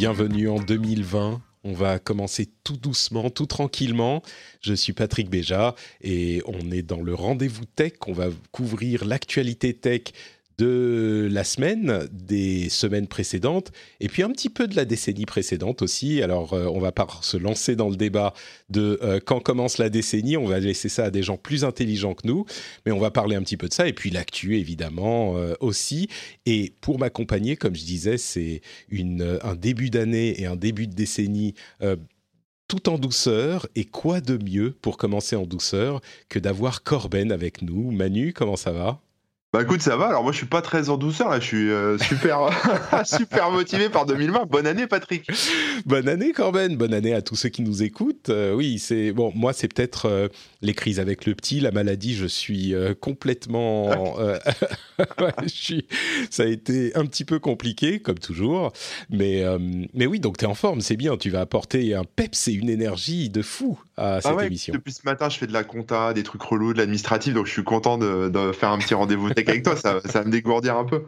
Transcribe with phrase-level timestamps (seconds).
[0.00, 1.42] Bienvenue en 2020.
[1.62, 4.22] On va commencer tout doucement, tout tranquillement.
[4.62, 7.92] Je suis Patrick Béja et on est dans le rendez-vous tech.
[8.06, 10.04] On va couvrir l'actualité tech
[10.60, 15.80] de la semaine, des semaines précédentes, et puis un petit peu de la décennie précédente
[15.80, 16.20] aussi.
[16.20, 18.34] Alors, euh, on va pas se lancer dans le débat
[18.68, 22.12] de euh, quand commence la décennie, on va laisser ça à des gens plus intelligents
[22.12, 22.44] que nous,
[22.84, 26.08] mais on va parler un petit peu de ça, et puis l'actu, évidemment, euh, aussi.
[26.44, 28.60] Et pour m'accompagner, comme je disais, c'est
[28.92, 31.54] un début d'année et un début de décennie
[32.68, 33.66] tout en douceur.
[33.76, 37.90] Et quoi de mieux pour commencer en douceur que d'avoir Corben avec nous?
[37.90, 39.00] Manu, comment ça va?
[39.52, 40.06] Bah écoute, ça va.
[40.06, 41.40] Alors moi, je suis pas très en douceur là.
[41.40, 42.50] Je suis euh, super,
[43.04, 44.46] super motivé par 2020.
[44.46, 45.28] Bonne année, Patrick.
[45.86, 46.76] Bonne année, Corben.
[46.76, 48.28] Bonne année à tous ceux qui nous écoutent.
[48.28, 49.32] Euh, oui, c'est bon.
[49.34, 50.28] Moi, c'est peut-être euh,
[50.62, 52.14] les crises avec le petit, la maladie.
[52.14, 53.90] Je suis complètement.
[55.42, 55.86] je suis.
[56.30, 58.72] Ça a été un petit peu compliqué, comme toujours.
[59.08, 59.42] Mais
[59.94, 60.80] mais oui, donc tu es en forme.
[60.80, 61.16] C'est bien.
[61.16, 64.74] Tu vas apporter un peps et une énergie de fou à ah cette émission.
[64.74, 67.34] Depuis ce matin, je fais de la compta, des trucs relous, de l'administratif.
[67.34, 70.30] Donc je suis content de, de faire un petit rendez-vous avec toi, ça, va me
[70.30, 71.04] dégourdir un peu.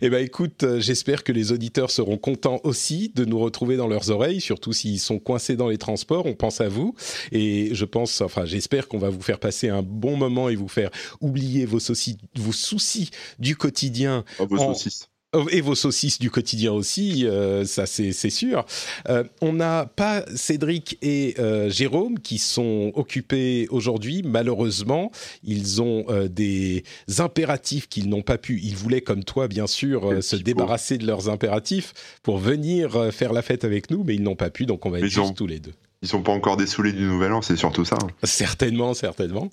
[0.00, 3.88] Eh ben écoute, euh, j'espère que les auditeurs seront contents aussi de nous retrouver dans
[3.88, 6.26] leurs oreilles, surtout s'ils sont coincés dans les transports.
[6.26, 6.94] On pense à vous
[7.32, 10.68] et je pense, enfin j'espère qu'on va vous faire passer un bon moment et vous
[10.68, 10.90] faire
[11.20, 14.24] oublier vos, soucis, vos soucis du quotidien.
[14.38, 15.08] Oh, vos saucisses
[15.50, 18.64] et vos saucisses du quotidien aussi, euh, ça c'est sûr.
[19.08, 24.22] Euh, on n'a pas Cédric et euh, Jérôme qui sont occupés aujourd'hui.
[24.24, 25.12] Malheureusement,
[25.44, 26.84] ils ont des
[27.18, 28.60] impératifs qu'ils n'ont pas pu.
[28.62, 33.42] Ils voulaient, comme toi, bien sûr, se débarrasser de leurs impératifs pour venir faire la
[33.42, 35.60] fête avec nous, mais ils n'ont pas pu, donc on va être juste tous les
[35.60, 35.74] deux.
[36.00, 37.98] Ils sont pas encore dessoulés du nouvel an, c'est surtout ça.
[38.00, 38.06] Hein.
[38.22, 39.50] Certainement, certainement.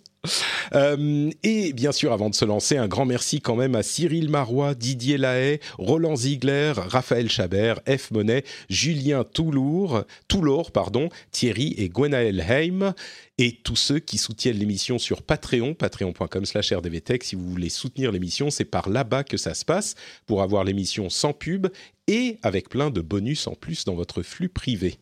[0.75, 4.29] Euh, et bien sûr, avant de se lancer, un grand merci quand même à Cyril
[4.29, 8.11] Marois, Didier Lahaye, Roland Ziegler, Raphaël Chabert, F.
[8.11, 12.93] Monet, Julien Toulour, Toulor, pardon, Thierry et Gwenaël Heim,
[13.39, 17.23] et tous ceux qui soutiennent l'émission sur Patreon, patreon.com slash rdvtech.
[17.23, 19.95] Si vous voulez soutenir l'émission, c'est par là-bas que ça se passe,
[20.27, 21.67] pour avoir l'émission sans pub
[22.07, 24.99] et avec plein de bonus en plus dans votre flux privé.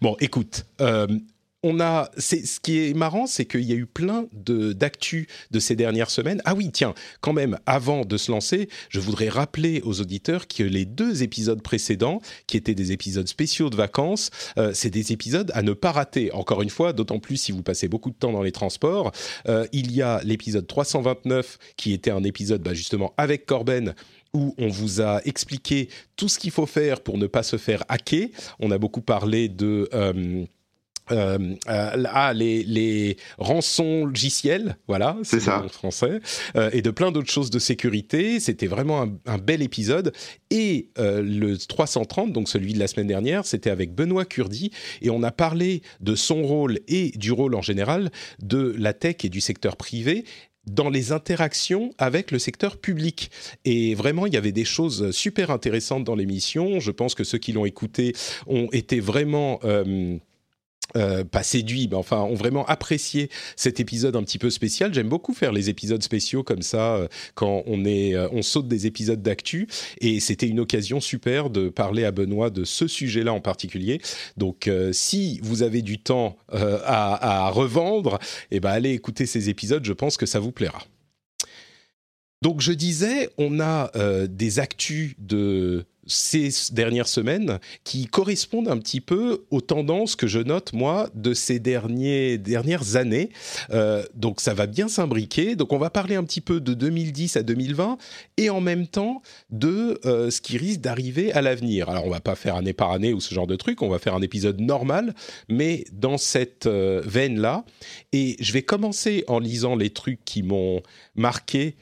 [0.00, 1.06] Bon, écoute, euh,
[1.64, 5.58] on a, ce qui est marrant, c'est qu'il y a eu plein de d'actu de
[5.58, 6.40] ces dernières semaines.
[6.44, 10.62] Ah oui, tiens, quand même, avant de se lancer, je voudrais rappeler aux auditeurs que
[10.62, 15.50] les deux épisodes précédents, qui étaient des épisodes spéciaux de vacances, euh, c'est des épisodes
[15.52, 16.32] à ne pas rater.
[16.32, 19.10] Encore une fois, d'autant plus si vous passez beaucoup de temps dans les transports.
[19.48, 23.94] Euh, il y a l'épisode 329, qui était un épisode bah, justement avec Corben
[24.38, 27.82] où on vous a expliqué tout ce qu'il faut faire pour ne pas se faire
[27.88, 28.28] hacker.
[28.60, 29.88] On a beaucoup parlé de...
[29.92, 30.44] Euh,
[31.10, 36.20] euh, euh ah, les, les rançons logiciels, voilà, c'est ça en français,
[36.54, 38.40] euh, et de plein d'autres choses de sécurité.
[38.40, 40.12] C'était vraiment un, un, bel épisode.
[40.50, 44.70] Et le 330, donc celui de la semaine dernière, c'était avec Benoît Curdi,
[45.00, 48.10] et on a parlé de son rôle et du rôle en général
[48.42, 50.24] de la tech et du secteur privé
[50.70, 53.30] dans les interactions avec le secteur public.
[53.64, 56.80] Et vraiment, il y avait des choses super intéressantes dans l'émission.
[56.80, 58.14] Je pense que ceux qui l'ont écouté
[58.46, 59.60] ont été vraiment...
[59.64, 60.18] Euh,
[60.96, 64.94] euh, pas séduits, mais enfin ont vraiment apprécié cet épisode un petit peu spécial.
[64.94, 68.68] J'aime beaucoup faire les épisodes spéciaux comme ça euh, quand on est, euh, on saute
[68.68, 69.68] des épisodes d'actu,
[70.00, 74.00] et c'était une occasion super de parler à Benoît de ce sujet-là en particulier.
[74.36, 78.18] Donc si vous avez du temps à, à, revendre,
[78.50, 79.84] eh ben allez écouter ces épisodes.
[79.84, 80.82] Je pense que ça vous plaira.
[82.42, 83.90] Donc je disais, on a
[84.26, 90.40] des actus de ces dernières semaines qui correspondent un petit peu aux tendances que je
[90.40, 93.30] note moi de ces derniers, dernières années.
[93.70, 95.54] Euh, donc ça va bien s'imbriquer.
[95.54, 97.98] Donc on va parler un petit peu de 2010 à 2020
[98.38, 101.88] et en même temps de euh, ce qui risque d'arriver à l'avenir.
[101.90, 103.98] Alors on va pas faire année par année ou ce genre de truc, on va
[103.98, 105.14] faire un épisode normal,
[105.48, 107.64] mais dans cette euh, veine là.
[108.12, 110.82] Et je vais commencer en lisant les trucs qui m'ont
[111.14, 111.76] marqué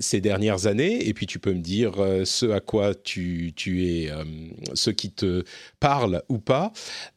[0.00, 1.94] ces dernières années et puis tu peux me dire
[2.24, 4.24] ce à quoi tu tu, es euh,
[4.74, 5.44] ceux qui te
[5.80, 6.72] parlent ou pas.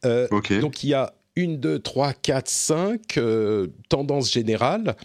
[0.05, 0.27] Euh,
[0.61, 4.95] donc il y a une, deux, trois, quatre, cinq euh, tendances générales.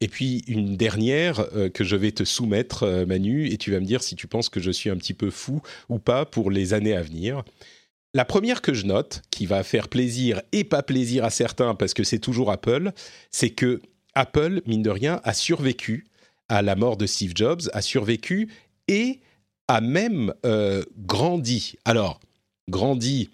[0.00, 3.80] Et puis une dernière euh, que je vais te soumettre, euh, Manu, et tu vas
[3.80, 6.50] me dire si tu penses que je suis un petit peu fou ou pas pour
[6.50, 7.42] les années à venir.
[8.12, 11.94] La première que je note, qui va faire plaisir et pas plaisir à certains parce
[11.94, 12.92] que c'est toujours Apple,
[13.30, 13.80] c'est que
[14.14, 16.06] Apple, mine de rien, a survécu
[16.48, 18.48] à la mort de Steve Jobs, a survécu
[18.88, 19.20] et
[19.68, 20.32] a même
[20.98, 21.76] grandi.
[21.84, 22.20] Alors,
[22.68, 23.30] grandi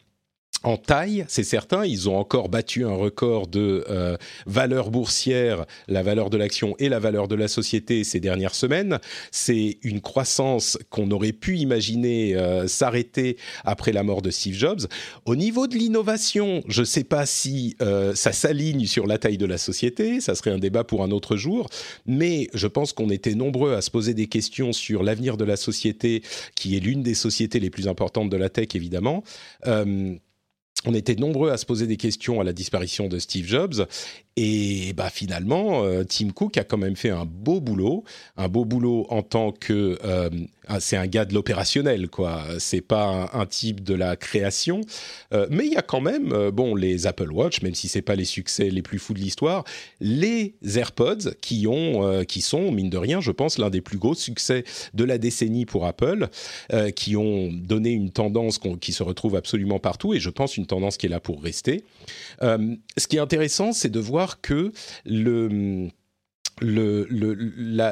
[0.63, 4.17] en taille, c'est certain, ils ont encore battu un record de euh,
[4.47, 8.99] valeur boursière, la valeur de l'action et la valeur de la société ces dernières semaines.
[9.31, 14.87] C'est une croissance qu'on aurait pu imaginer euh, s'arrêter après la mort de Steve Jobs.
[15.25, 19.39] Au niveau de l'innovation, je ne sais pas si euh, ça s'aligne sur la taille
[19.39, 21.71] de la société, ça serait un débat pour un autre jour,
[22.05, 25.57] mais je pense qu'on était nombreux à se poser des questions sur l'avenir de la
[25.57, 26.23] société,
[26.55, 29.25] qui est l'une des sociétés les plus importantes de la tech, évidemment
[30.87, 33.87] on était nombreux à se poser des questions à la disparition de Steve Jobs
[34.43, 38.05] et bah finalement, euh, Tim Cook a quand même fait un beau boulot,
[38.39, 40.31] un beau boulot en tant que euh,
[40.79, 42.45] c'est un gars de l'opérationnel quoi.
[42.59, 44.81] C'est pas un, type de la création,
[45.35, 48.15] euh, mais il y a quand même bon les Apple Watch, même si c'est pas
[48.15, 49.65] les succès les plus fous de l'histoire,
[50.01, 54.15] les AirPods qui ont qui sont mine de rien, je pense l'un des plus gros
[54.15, 54.65] succès
[54.95, 56.29] de la décennie pour Apple,
[56.95, 60.97] qui ont donné une tendance qui se retrouve absolument partout et je pense une tendance
[60.97, 61.85] qui est là pour rester.
[62.41, 64.73] ce qui est intéressant, c'est de voir que
[65.05, 65.91] le
[66.61, 67.07] le,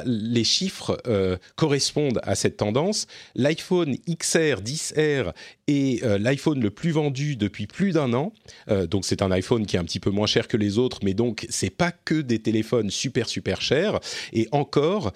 [0.05, 3.07] les chiffres euh, correspondent à cette tendance.
[3.35, 5.33] L'iPhone XR 10R
[5.69, 8.33] est euh, l'iPhone le plus vendu depuis plus d'un an.
[8.69, 10.99] Euh, donc c'est un iPhone qui est un petit peu moins cher que les autres,
[11.03, 13.99] mais donc c'est pas que des téléphones super super chers.
[14.33, 15.11] Et encore,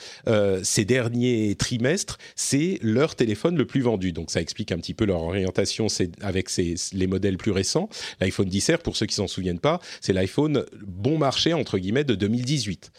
[0.64, 4.12] ces derniers trimestres, c'est leur téléphone le plus vendu.
[4.12, 5.88] Donc ça explique un petit peu leur orientation
[6.22, 7.90] avec les modèles plus récents.
[8.20, 12.16] L'iPhone 10R, pour ceux qui s'en souviennent pas, c'est l'iPhone bon marché entre guillemets de
[12.16, 12.92] 2018.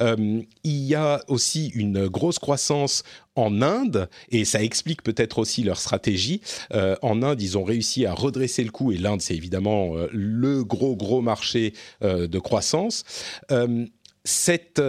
[0.00, 3.02] Euh, il y a aussi une grosse croissance
[3.40, 6.40] en Inde, et ça explique peut-être aussi leur stratégie.
[6.72, 10.08] Euh, en Inde, ils ont réussi à redresser le coup, et l'Inde, c'est évidemment euh,
[10.12, 13.04] le gros, gros marché de croissance.
[14.24, 14.80] cette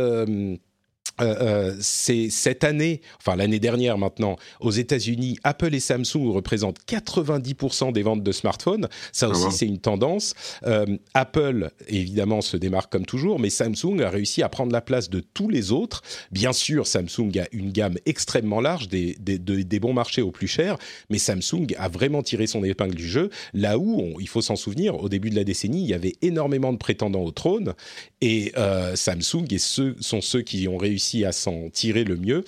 [1.22, 6.80] euh, euh, c'est cette année, enfin l'année dernière maintenant, aux États-Unis, Apple et Samsung représentent
[6.88, 8.88] 90% des ventes de smartphones.
[9.12, 10.34] Ça ah aussi, c'est une tendance.
[10.66, 15.10] Euh, Apple, évidemment, se démarque comme toujours, mais Samsung a réussi à prendre la place
[15.10, 16.02] de tous les autres.
[16.32, 20.78] Bien sûr, Samsung a une gamme extrêmement large, des, des, bons marchés au plus cher,
[21.10, 23.30] mais Samsung a vraiment tiré son épingle du jeu.
[23.54, 26.72] Là où, il faut s'en souvenir, au début de la décennie, il y avait énormément
[26.72, 27.74] de prétendants au trône,
[28.22, 28.54] et
[28.96, 32.44] Samsung et ceux, sont ceux qui ont réussi à s'en tirer le mieux.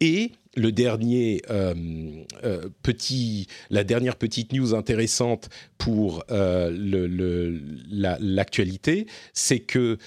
[0.00, 1.74] Et le dernier euh,
[2.44, 5.48] euh, petit, la dernière petite news intéressante
[5.78, 6.70] pour euh,
[7.90, 9.98] l'actualité, c'est que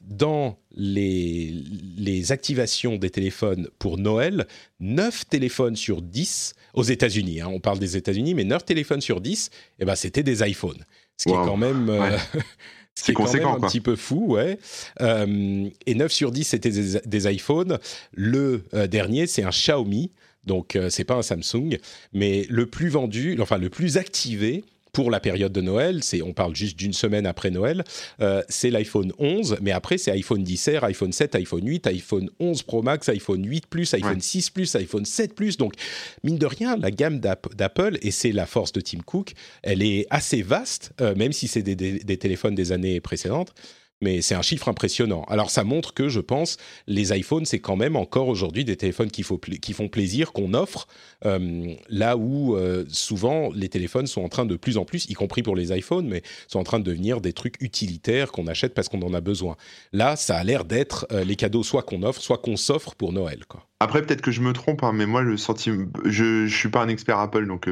[0.00, 1.54] dans les,
[1.98, 4.46] les, activations des téléphones pour Noël,
[4.80, 9.20] 9 téléphones sur 10 aux États-Unis, hein, on parle des États-Unis, mais 9 téléphones sur
[9.20, 9.50] 10,
[9.80, 10.84] eh ben, c'était des iPhones.
[11.18, 11.90] Ce qui est quand même...
[12.94, 14.58] C'est conséquent, un petit peu fou, ouais.
[15.00, 17.78] Euh, et 9 sur 10, c'était des, iPhones.
[18.12, 20.10] Le euh, dernier, c'est un Xiaomi.
[20.44, 21.78] Donc, euh, c'est pas un Samsung.
[22.12, 26.34] Mais le plus vendu, enfin, le plus activé, pour la période de Noël, c'est on
[26.34, 27.82] parle juste d'une semaine après Noël,
[28.20, 32.62] euh, c'est l'iPhone 11, mais après c'est iPhone 10R, iPhone 7, iPhone 8, iPhone 11
[32.62, 35.56] Pro Max, iPhone 8 Plus, iPhone 6 Plus, iPhone 7 Plus.
[35.56, 35.74] Donc
[36.22, 39.32] mine de rien, la gamme d'Apple et c'est la force de Tim Cook,
[39.62, 43.54] elle est assez vaste, euh, même si c'est des, téléphones des années précédentes
[44.02, 45.24] mais c'est un chiffre impressionnant.
[45.28, 49.10] Alors ça montre que, je pense, les iPhones, c'est quand même encore aujourd'hui des téléphones
[49.10, 50.86] qui, font plaisir, qu'on offre,
[51.24, 55.14] euh, là où euh, souvent les téléphones sont en train de plus en plus, y
[55.14, 58.74] compris pour les iPhones, mais sont en train de devenir des trucs utilitaires qu'on achète
[58.74, 59.56] parce qu'on en a besoin.
[59.92, 63.12] Là, ça a l'air d'être euh, les cadeaux soit qu'on offre, soit qu'on s'offre pour
[63.12, 63.44] Noël.
[63.46, 63.64] Quoi.
[63.82, 66.82] Après, peut-être que je me trompe, hein, mais moi, le sentiment, je, je suis pas
[66.82, 67.68] un expert Apple, donc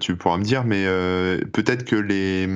[0.00, 0.86] tu pourras me dire, mais
[1.52, 2.48] peut-être que les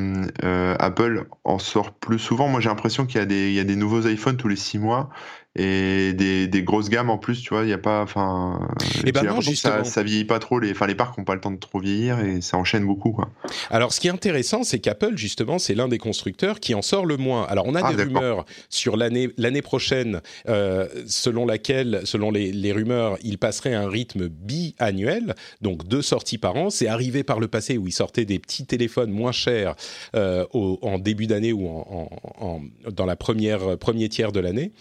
[0.79, 2.49] Apple en sort plus souvent.
[2.49, 5.11] Moi, j'ai l'impression qu'il y y a des nouveaux iPhones tous les six mois
[5.57, 9.09] et des, des, grosses gammes en plus, tu vois, il y a pas, enfin, et
[9.09, 11.41] eh ben non, ça, ça vieillit pas trop, les, enfin, les parcs ont pas le
[11.41, 13.31] temps de trop vieillir et ça enchaîne beaucoup, quoi.
[13.71, 17.07] Alors, ce qui est intéressant, c'est qu'Apple, justement, c'est l'un des constructeurs qui en sort
[17.07, 17.45] le moins.
[17.45, 22.51] Alors, on a ah, des rumeurs sur l'année, l'année prochaine, euh, selon laquelle, selon les,
[22.51, 26.71] les, rumeurs, il passerait un rythme bi-annuel, donc deux sorties par an.
[26.71, 29.77] C'est arrivé par le passé où il sortait des petits téléphones moins chers
[30.17, 34.41] euh, au, en début d'année ou en, en, en, dans la première premier tiers de
[34.41, 34.73] l'année.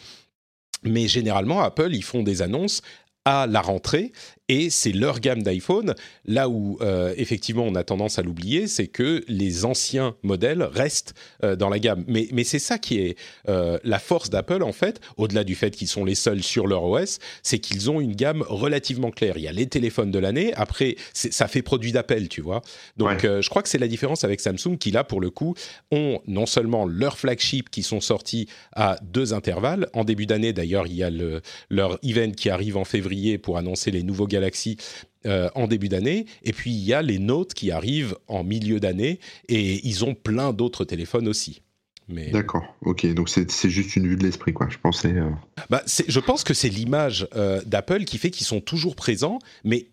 [0.86, 2.82] Mais généralement, Apple, ils font des annonces
[3.25, 4.12] à la rentrée
[4.50, 5.96] et c'est leur gamme d'iPhone.
[6.26, 11.14] Là où euh, effectivement on a tendance à l'oublier, c'est que les anciens modèles restent
[11.44, 12.04] euh, dans la gamme.
[12.08, 15.72] Mais, mais c'est ça qui est euh, la force d'Apple en fait, au-delà du fait
[15.72, 19.38] qu'ils sont les seuls sur leur OS, c'est qu'ils ont une gamme relativement claire.
[19.38, 22.62] Il y a les téléphones de l'année, après ça fait produit d'appel, tu vois.
[22.98, 25.56] Donc je crois que c'est la différence avec Samsung qui là pour le coup
[25.92, 29.88] ont non seulement leurs flagships qui sont sortis à deux intervalles.
[29.94, 33.58] En début d'année d'ailleurs il y a le, leur event qui arrive en février pour
[33.58, 34.78] annoncer les nouveaux Galaxy
[35.25, 36.25] euh, en début d'année.
[36.44, 39.20] Et puis, il y a les Notes qui arrivent en milieu d'année.
[39.48, 41.62] Et ils ont plein d'autres téléphones aussi.
[42.10, 42.32] Mais...
[42.32, 44.68] D'accord, ok, donc c'est juste une vue de l'esprit, quoi.
[44.70, 45.13] Je pensais.
[45.13, 45.30] Euh,
[45.70, 49.88] bah, je pense que c'est l'image euh, d'Apple qui fait qu'ils sont toujours présents, mais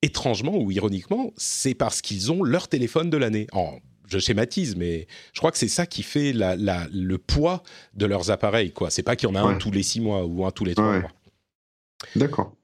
[0.00, 3.46] étrangement ou ironiquement, c'est parce qu'ils ont leur téléphone de l'année.
[4.08, 7.62] Je schématise, mais je crois que c'est ça qui fait la, le poids
[7.94, 8.88] de leurs appareils, quoi.
[8.90, 10.74] C'est pas qu'il y en a un tous les six mois ou un tous les
[10.74, 11.12] trois mois.
[12.16, 12.54] D'accord.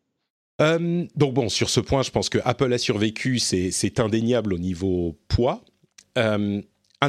[0.60, 4.58] Euh, donc bon, sur ce point, je pense que Apple a survécu, c'est indéniable au
[4.58, 5.64] niveau poids.
[6.18, 6.60] Euh,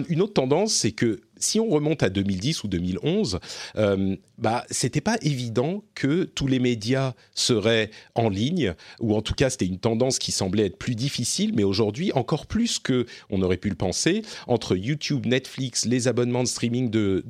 [0.08, 3.40] une autre tendance, c'est que si on remonte à 2010 ou 2011,
[3.76, 9.34] euh, bah c'était pas évident que tous les médias seraient en ligne, ou en tout
[9.34, 13.42] cas c'était une tendance qui semblait être plus difficile, mais aujourd'hui encore plus que on
[13.42, 17.26] aurait pu le penser entre YouTube, Netflix, les abonnements de streaming de,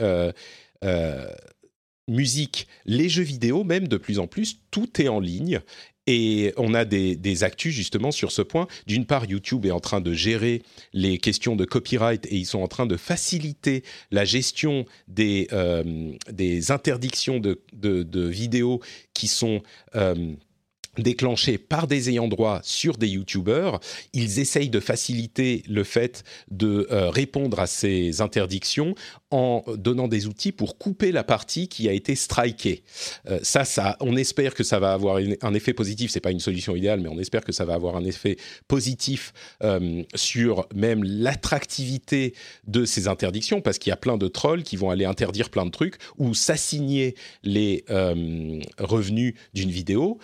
[0.00, 0.32] euh,
[2.08, 5.60] musique, les jeux vidéo, même de plus en plus, tout est en ligne.
[6.06, 8.66] Et on a des, actus justement sur ce point.
[8.86, 12.60] D'une part, YouTube est en train de gérer les questions de copyright et ils sont
[12.60, 17.58] en train de faciliter la gestion des, euh, des interdictions de,
[18.28, 18.80] vidéos
[19.14, 19.62] qui sont...
[19.94, 20.34] Euh,
[20.98, 23.80] déclenchés par des ayants droit sur des youtubeurs,
[24.12, 28.94] ils essayent de faciliter le fait de euh, répondre à ces interdictions
[29.34, 32.84] en donnant des outils pour couper la partie qui a été strikée.
[33.28, 36.12] Euh, ça, ça, on espère que ça va avoir un effet positif.
[36.12, 38.36] C'est pas une solution idéale, mais on espère que ça va avoir un effet
[38.68, 39.32] positif
[39.64, 42.34] euh, sur même l'attractivité
[42.68, 45.66] de ces interdictions, parce qu'il y a plein de trolls qui vont aller interdire plein
[45.66, 47.84] de trucs ou s'assigner les
[48.78, 50.18] revenus d'une vidéo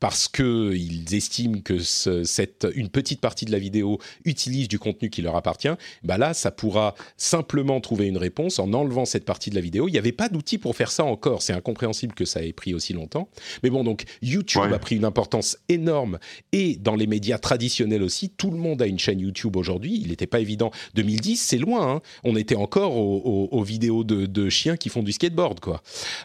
[0.00, 5.22] parce qu'ils estiment que cette, une petite partie de la vidéo utilise du contenu qui
[5.22, 5.68] leur appartient,
[6.02, 9.88] bah là, ça pourra simplement trouver une réponse en enlevant cette partie de la vidéo.
[9.88, 11.42] Il n'y avait pas d'outil pour faire ça encore.
[11.42, 13.28] C'est incompréhensible que ça ait pris aussi longtemps.
[13.62, 16.18] Mais bon, donc YouTube a pris une importance énorme
[16.52, 20.00] et dans les médias traditionnels aussi, tout le monde a une chaîne YouTube aujourd'hui.
[20.02, 20.70] Il n'était pas évident.
[20.94, 21.96] 2010, c'est loin.
[21.96, 22.00] Hein.
[22.24, 25.82] On était encore aux, vidéos de, chiens qui font du skateboard, quoi.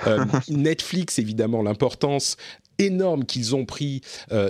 [0.08, 2.38] Euh, Netflix, évidemment, l'importance
[2.80, 4.02] énorme qu'ils ont pris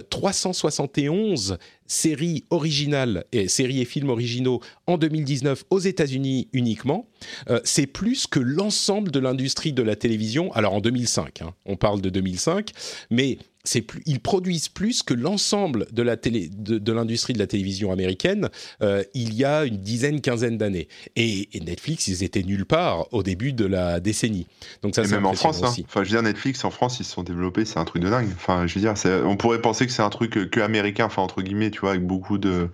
[0.09, 1.55] 371 euh,
[1.87, 7.07] séries originales et séries et films originaux en 2019 aux États-Unis uniquement.
[7.49, 10.51] Euh, c'est plus que l'ensemble de l'industrie de la télévision.
[10.53, 12.71] Alors en 2005, hein, on parle de 2005,
[13.09, 13.37] mais
[13.81, 18.49] plus, ils produisent plus que l'ensemble de la télé, de, l'industrie de la télévision américaine
[18.81, 20.87] euh, il y a une dizaine, quinzaine d'années.
[21.15, 24.45] Et, Netflix, ils étaient nulle part au début de la décennie.
[24.83, 25.63] Donc ça, c'est même en France.
[25.63, 25.73] Hein.
[25.85, 28.09] Enfin, je veux dire, Netflix en France, ils se sont développés, c'est un truc de
[28.09, 28.27] dingue.
[28.35, 28.93] Enfin, je veux dire,
[29.25, 32.05] on pourrait penser que c'est un truc que américain, enfin entre guillemets, tu vois, avec
[32.05, 32.69] beaucoup de,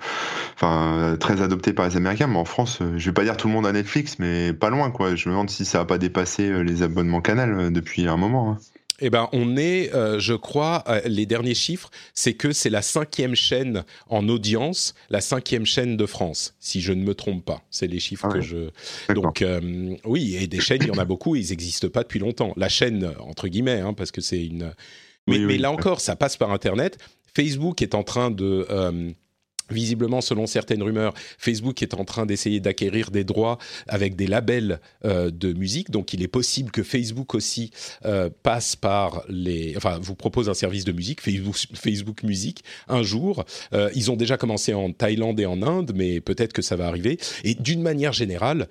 [0.55, 2.27] enfin, très adopté par les Américains.
[2.27, 4.69] Mais en France, euh, je vais pas dire tout le monde a Netflix, mais pas
[4.69, 5.15] loin, quoi.
[5.15, 8.51] Je me demande si ça a pas dépassé euh, les abonnements Canal depuis un moment.
[8.51, 8.57] Hein.
[9.01, 12.83] Eh ben, on est, euh, je crois, euh, les derniers chiffres, c'est que c'est la
[12.83, 17.63] cinquième chaîne en audience, la cinquième chaîne de France, si je ne me trompe pas.
[17.71, 18.69] C'est les chiffres que je.
[19.13, 22.19] Donc, euh, oui, et des chaînes, il y en a beaucoup, ils n'existent pas depuis
[22.19, 22.53] longtemps.
[22.57, 24.73] La chaîne, entre guillemets, hein, parce que c'est une.
[25.27, 26.97] Mais, mais là encore, ça passe par Internet.
[27.35, 28.67] Facebook est en train de
[29.71, 34.79] Visiblement, selon certaines rumeurs, Facebook est en train d'essayer d'acquérir des droits avec des labels
[35.05, 35.91] euh, de musique.
[35.91, 37.71] Donc, il est possible que Facebook aussi
[38.05, 43.45] euh, passe par les, enfin, vous propose un service de musique, Facebook, Music, un jour.
[43.73, 46.87] Euh, ils ont déjà commencé en Thaïlande et en Inde, mais peut-être que ça va
[46.87, 47.17] arriver.
[47.43, 48.67] Et d'une manière générale,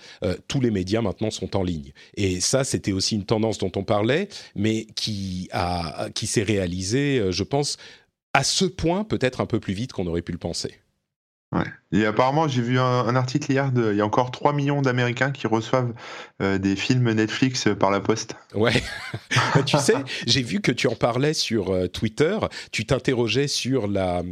[0.49, 1.93] tous les médias maintenant sont en ligne.
[2.17, 7.31] Et ça, c'était aussi une tendance dont on parlait, mais qui a, qui s'est réalisée,
[7.31, 7.77] je pense,
[8.35, 10.75] à ce point peut-être un peu plus vite qu'on aurait pu le penser.
[11.53, 11.65] Ouais.
[11.91, 15.33] Et apparemment, j'ai vu un, article hier, de, il y a encore 3 millions d'Américains
[15.33, 15.93] qui reçoivent
[16.41, 18.37] euh, des films Netflix euh, par la poste.
[18.55, 18.83] Ouais.
[19.67, 22.39] tu sais, j'ai vu que tu en parlais sur euh, Twitter,
[22.71, 24.23] tu t'interrogeais sur la,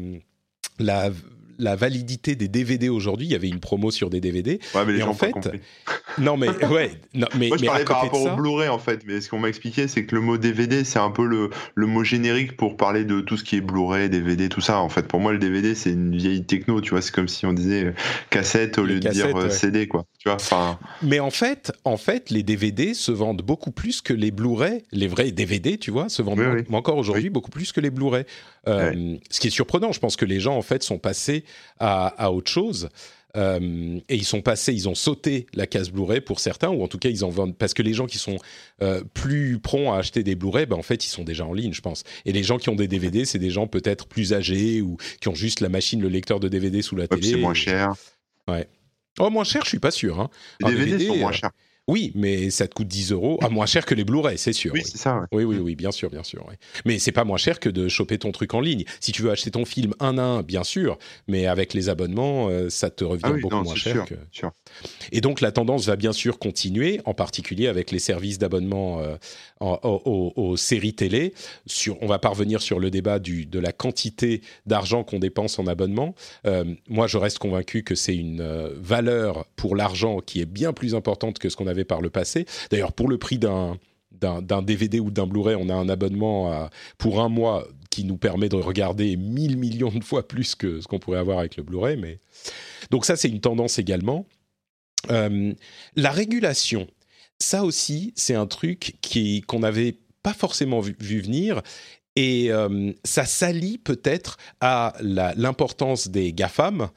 [0.78, 1.10] la,
[1.58, 3.26] la validité des DVD aujourd'hui.
[3.26, 4.60] Il y avait une promo sur des DVD.
[4.74, 5.32] Ouais, mais les gens en fait,
[6.18, 6.92] Non, mais ouais.
[7.14, 9.28] Non, mais, Moi, je mais parlais par rapport ça- au Blu-ray en fait, mais ce
[9.28, 12.56] qu'on m'a expliqué, c'est que le mot DVD, c'est un peu le, le mot générique
[12.56, 14.78] pour parler de tout ce qui est Blu-ray, DVD, tout ça.
[14.80, 17.02] En fait, pour moi, le DVD, c'est une vieille techno, tu vois.
[17.02, 17.92] C'est comme si on disait euh,
[18.30, 19.50] cassette au Les lieu de dire euh, ouais.
[19.50, 20.04] CD, quoi.
[20.18, 24.12] Tu vois, enfin, Mais en fait, en fait, les DVD se vendent beaucoup plus que
[24.12, 24.82] les Blu-ray.
[24.92, 26.62] Les vrais DVD, tu vois, se vendent Oui, en- oui.
[26.72, 28.24] encore aujourd'hui beaucoup plus que les Blu-ray.
[28.66, 31.44] Euh, Ce qui est surprenant, je pense que les gens en fait sont passés
[31.78, 32.88] à, à autre chose.
[33.36, 36.88] Euh, et ils sont passés, ils ont sauté la case Blu-ray pour certains, ou en
[36.88, 38.38] tout cas ils en vendent parce que les gens qui sont
[38.82, 41.74] euh, plus prompts à acheter des Blu-ray, ben en fait ils sont déjà en ligne,
[41.74, 42.04] je pense.
[42.24, 45.28] Et les gens qui ont des DVD, c'est des gens peut-être plus âgés ou qui
[45.28, 47.30] ont juste la machine, le lecteur de DVD sous la ouais, télé.
[47.30, 47.94] c'est moins cher.
[49.20, 50.20] Oh moins cher, je suis pas sûr.
[50.20, 50.30] Hein.
[50.60, 51.50] Les DVD, sont moins euh, chers.
[51.88, 53.38] Oui, mais ça te coûte 10 euros.
[53.42, 54.72] Ah, moins cher que les Blu-ray, c'est sûr.
[54.74, 54.90] Oui, oui.
[54.90, 55.26] c'est ça, ouais.
[55.32, 56.44] Oui, oui, oui, bien sûr, bien sûr.
[56.46, 56.54] oui.
[56.84, 58.84] Mais c'est pas moins cher que de choper ton truc en ligne.
[59.00, 62.48] Si tu veux acheter ton film un à un, bien sûr, mais avec les abonnements,
[62.50, 63.94] euh, ça te revient Ah oui, beaucoup non, moins cher.
[63.94, 64.14] sûr, Que...
[64.30, 64.52] sûr.
[65.12, 69.16] Et donc la tendance va bien sûr continuer, en particulier avec les services d'abonnement euh,
[69.60, 71.32] aux, séries télé.
[71.64, 75.66] Sur, on va parvenir sur le débat du, de la quantité d'argent qu'on dépense en
[75.66, 76.14] abonnement.
[76.46, 78.42] Euh, moi, je reste convaincu que c'est une
[78.74, 82.46] valeur pour l'argent qui est bien plus importante que ce qu'on avait par le passé.
[82.70, 83.76] D'ailleurs, pour le prix d'un
[84.10, 88.48] d'un DVD ou d'un Blu-ray, on a un abonnement pour un mois qui nous permet
[88.48, 91.96] de regarder 1000 millions de fois plus que ce qu'on pourrait avoir avec le Blu-ray.
[91.96, 92.18] Mais...
[92.90, 94.26] Donc ça, c'est une tendance également.
[95.10, 95.52] Euh,
[95.96, 96.86] la régulation,
[97.38, 98.96] ça aussi, c'est un truc
[99.46, 101.62] qu'on n'avait pas forcément vu, venir.
[102.16, 106.88] Et euh, ça s'allie peut-être à l'importance des GAFAM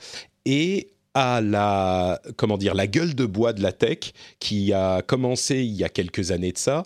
[0.46, 5.64] et à la comment dire la gueule de bois de la tech qui a commencé
[5.64, 6.84] il y a quelques années de ça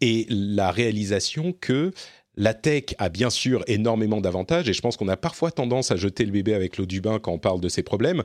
[0.00, 1.92] et la réalisation que
[2.36, 5.96] la tech a bien sûr énormément d'avantages et je pense qu'on a parfois tendance à
[5.96, 8.22] jeter le bébé avec l'eau du bain quand on parle de ces problèmes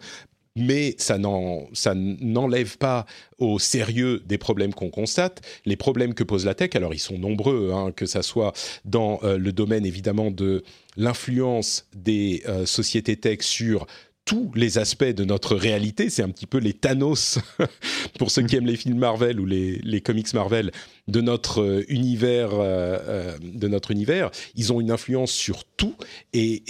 [0.58, 3.06] mais ça n'en- ça n'enlève pas
[3.38, 5.40] au sérieux des problèmes qu'on constate.
[5.66, 8.52] Les problèmes que pose la tech, alors ils sont nombreux, hein, que ça soit
[8.84, 10.64] dans euh, le domaine évidemment de
[10.98, 13.88] l'influence des euh, sociétés tech sur
[14.26, 16.10] tous les aspects de notre réalité.
[16.10, 17.40] C'est un petit peu les Thanos,
[18.20, 20.72] pour ceux qui aiment les films Marvel ou les, les comics Marvel,
[21.08, 22.54] de notre euh, univers.
[22.54, 24.32] euh, euh, de notre univers.
[24.56, 25.96] Ils ont une influence sur tout
[26.34, 26.64] et,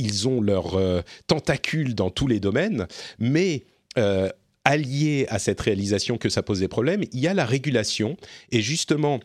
[0.00, 0.78] ils ont leurs
[1.26, 2.86] tentacules dans tous les domaines.
[3.18, 3.64] Mais
[4.64, 8.16] allié à cette réalisation que ça pose des problèmes, il y a la régulation.
[8.50, 9.20] Et justement,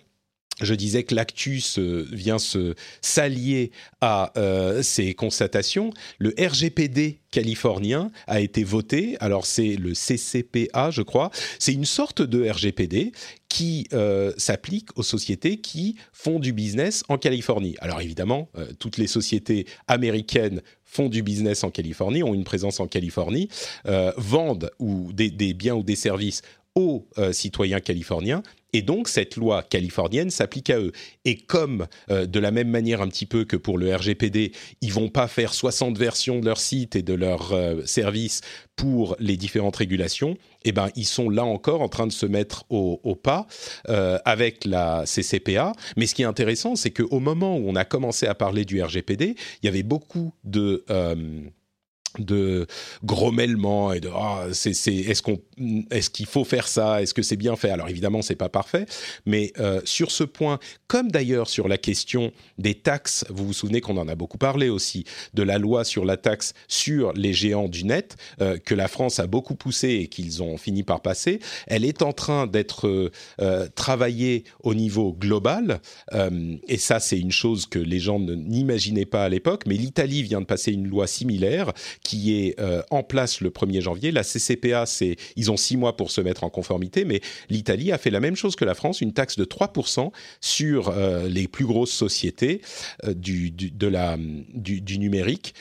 [0.62, 5.92] je disais que l'actus euh, vient se s'allier à euh, ces constatations.
[6.20, 9.18] Le RGPD californien a été voté.
[9.20, 11.32] Alors c'est le CCPA, je crois.
[11.60, 13.12] C'est une sorte de RGPD
[13.48, 17.76] qui euh, s'applique aux sociétés qui font du business en Californie.
[17.80, 22.88] Alors évidemment, toutes les sociétés américaines font du business en Californie, ont une présence en
[22.88, 23.50] Californie,
[24.18, 26.42] vendent ou des biens ou des services
[26.76, 28.44] aux euh, citoyens californiens.
[28.74, 30.94] Et donc, cette loi californienne s'applique à eux.
[31.26, 34.94] Et comme, euh, de la même manière un petit peu que pour le RGPD, ils
[34.94, 38.40] vont pas faire 60 versions de leur site et de leur euh, service
[38.78, 42.64] pour les différentes régulations, eh ben, ils sont là encore en train de se mettre
[42.70, 43.46] au, pas
[44.26, 45.74] avec la CCPA.
[45.98, 48.82] Mais ce qui est intéressant, c'est qu'au moment où on a commencé à parler du
[48.82, 50.84] RGPD, il y avait beaucoup de...
[52.20, 52.68] de
[53.04, 55.40] grommellement et de ah, c'est, c'est, est-ce qu'on
[55.92, 57.02] est-ce qu'il faut faire ça?
[57.02, 57.70] Est-ce que c'est bien fait?
[57.70, 58.86] Alors évidemment c'est pas parfait
[59.26, 63.82] mais euh, sur ce point comme d'ailleurs sur la question des taxes vous vous souvenez
[63.82, 67.70] qu'on en a beaucoup parlé aussi de la loi sur la taxe sur les géants
[67.70, 71.40] du net euh, que la France a beaucoup poussé et qu'ils ont fini par passer
[71.68, 75.82] elle est en train d'être euh, travaillée au niveau global
[76.68, 80.42] et ça c'est une chose que les gens n'imaginaient pas à l'époque mais l'Italie vient
[80.42, 81.72] de passer une loi similaire
[82.04, 84.12] qui est euh, en place le 1er janvier.
[84.12, 87.98] La CCPA, c'est, ils ont six mois pour se mettre en conformité, mais l'Italie a
[87.98, 91.66] fait la même chose que la France, une taxe de 3% sur euh, les plus
[91.66, 92.62] grosses sociétés
[93.06, 95.54] euh, du, du, du, numérique,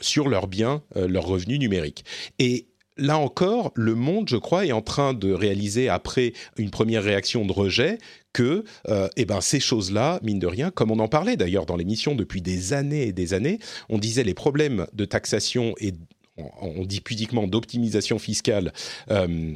[0.00, 2.04] sur leurs biens, leurs revenus numériques.
[2.38, 2.66] Et
[2.96, 7.44] là encore, le monde, je crois, est en train de réaliser, après une première réaction
[7.44, 7.98] de rejet,
[8.32, 11.76] que euh, eh ben, ces choses-là, mine de rien, comme on en parlait d'ailleurs dans
[11.76, 15.94] l'émission depuis des années et des années, on disait les problèmes de taxation et
[16.36, 18.74] on, dit pudiquement d'optimisation fiscale
[19.10, 19.54] euh,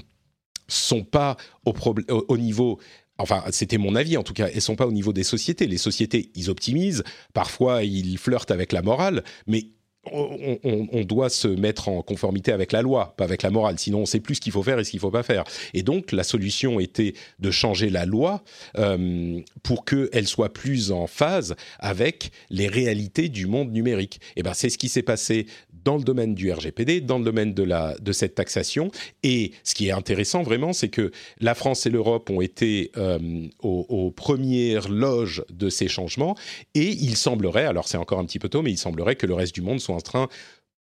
[0.67, 1.75] sont pas au,
[2.09, 2.79] au niveau
[3.19, 5.67] enfin c'était mon avis en tout cas, elles sont pas au niveau des sociétés.
[5.67, 9.67] Les sociétés, ils optimisent, parfois ils flirtent avec la morale, mais
[10.07, 13.79] on, doit se mettre en conformité avec la loi, pas avec la morale.
[13.79, 15.45] Sinon, on sait plus ce qu'il faut faire et ce qu'il faut pas faire.
[15.75, 18.43] Et donc, la solution était de changer la loi
[18.79, 24.21] euh, pour qu'elle soit plus en phase avec les réalités du monde numérique.
[24.37, 25.47] Et ben, c'est ce qui s'est passé
[25.85, 28.91] dans le domaine du RGPD, dans le domaine de, cette taxation.
[29.23, 33.47] Et ce qui est intéressant vraiment, c'est que la France et l'Europe ont été euh,
[33.63, 36.37] aux, premières loges de ces changements.
[36.75, 39.35] Et il semblerait, alors c'est encore un petit peu tôt, mais il semblerait que le
[39.35, 40.29] reste du monde soit en train,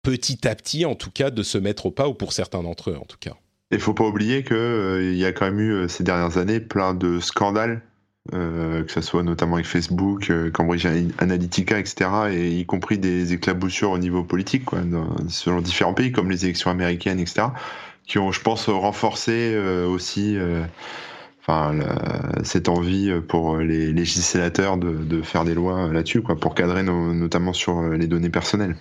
[0.03, 2.91] petit à petit en tout cas, de se mettre au pas, ou pour certains d'entre
[2.91, 3.35] eux en tout cas.
[3.71, 6.93] Il faut pas oublier qu'il euh, y a quand même eu ces dernières années plein
[6.93, 7.81] de scandales
[8.33, 10.85] euh, que ce soit notamment avec Facebook, euh, Cambridge
[11.19, 16.29] Analytica, etc., et y compris des éclaboussures au niveau politique, dans, selon différents pays, comme
[16.29, 17.47] les élections américaines, etc.,
[18.05, 20.37] qui ont, je pense, renforcé euh, aussi
[21.41, 21.77] enfin,
[22.43, 28.07] cette envie pour les législateurs de, faire des lois là-dessus, pour cadrer notamment sur les
[28.07, 28.75] données personnelles.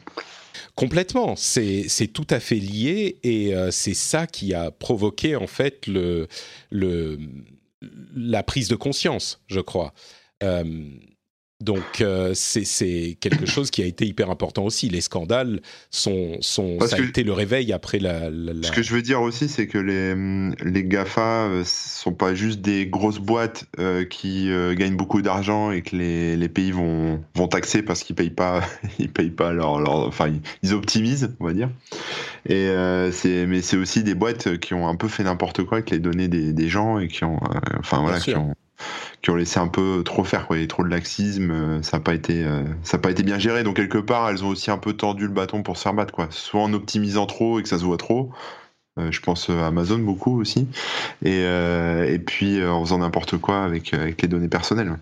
[0.74, 6.28] Complètement, c'est tout à fait lié et c'est ça qui a provoqué en fait le
[8.14, 9.92] la prise de conscience, je crois.
[10.42, 10.64] Euh,
[11.61, 14.90] donc euh, c'est quelque chose qui a été hyper important aussi.
[14.90, 18.29] Les scandales sont, sont ça a été le réveil après la,
[18.62, 20.14] Ce que je veux dire aussi, c'est que les,
[20.71, 23.64] les Gafa euh, sont pas juste des grosses boîtes
[24.11, 28.31] qui gagnent beaucoup d'argent et que les, les, pays vont, vont taxer parce qu'ils payent
[28.31, 28.61] pas
[28.99, 30.31] ils payent pas leur, leur enfin
[30.62, 31.71] ils optimisent on va dire.
[32.47, 32.71] Et
[33.12, 36.01] c'est mais c'est aussi des boîtes qui ont un peu fait n'importe quoi avec les
[36.01, 37.40] données des, des gens et qui ont
[37.79, 38.55] enfin voilà qui ont
[39.22, 40.57] qui ont laissé un peu trop faire, quoi.
[40.57, 43.22] Il y a trop de laxisme, euh, ça n'a pas été, euh, ça pas été
[43.22, 43.64] bien géré.
[43.64, 46.12] Donc quelque part, elles ont aussi un peu tendu le bâton pour se faire battre,
[46.12, 46.29] quoi.
[46.31, 48.31] Soit en optimisant trop et que ça se voit trop.
[48.98, 50.68] Euh, je pense à Amazon beaucoup aussi.
[51.24, 54.96] Et, et puis en faisant n'importe quoi avec, avec les données personnelles.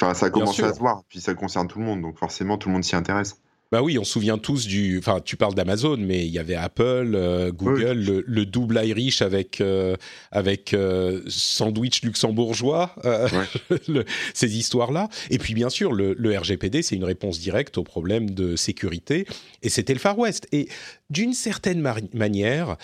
[0.00, 2.58] Enfin, ça a commencé à se voir, puis ça concerne tout le monde, donc forcément
[2.58, 3.38] tout le monde s'y intéresse.
[3.72, 4.98] Bah oui, on se souvient tous du.
[4.98, 9.62] Enfin, tu parles d'Amazon, mais il y avait Apple, euh, Google, le, double Irish avec
[9.62, 9.96] euh,
[10.30, 12.94] avec euh, sandwich luxembourgeois,
[14.34, 15.08] ces histoires-là.
[15.30, 19.26] Et puis bien sûr, le, RGPD, c'est une réponse directe au problème de sécurité,
[19.62, 20.46] et c'était le Far West.
[20.52, 20.68] Et
[21.08, 21.80] d'une certaine
[22.12, 22.76] manière,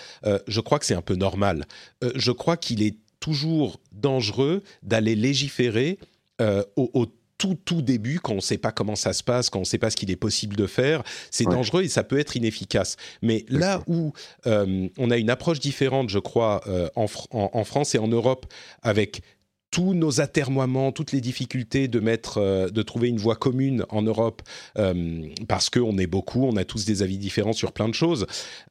[0.47, 1.67] je crois que c'est un peu normal.
[2.15, 5.99] je crois qu'il est toujours dangereux d'aller légiférer
[6.39, 7.05] au, au
[7.39, 9.65] tout tout début, quand on ne sait pas comment ça se passe, quand on ne
[9.65, 12.97] sait pas ce qu'il est possible de faire, c'est dangereux et ça peut être inefficace.
[13.23, 14.13] Mais là où
[14.45, 18.45] euh, on a une approche différente, je crois, euh, en, en, France et en Europe,
[18.83, 19.21] avec
[19.71, 24.01] tous nos atermoiements, toutes les difficultés de mettre, euh, de trouver une voie commune en
[24.01, 24.41] Europe,
[24.77, 28.25] euh, parce qu'on est beaucoup, on a tous des avis différents sur plein de choses.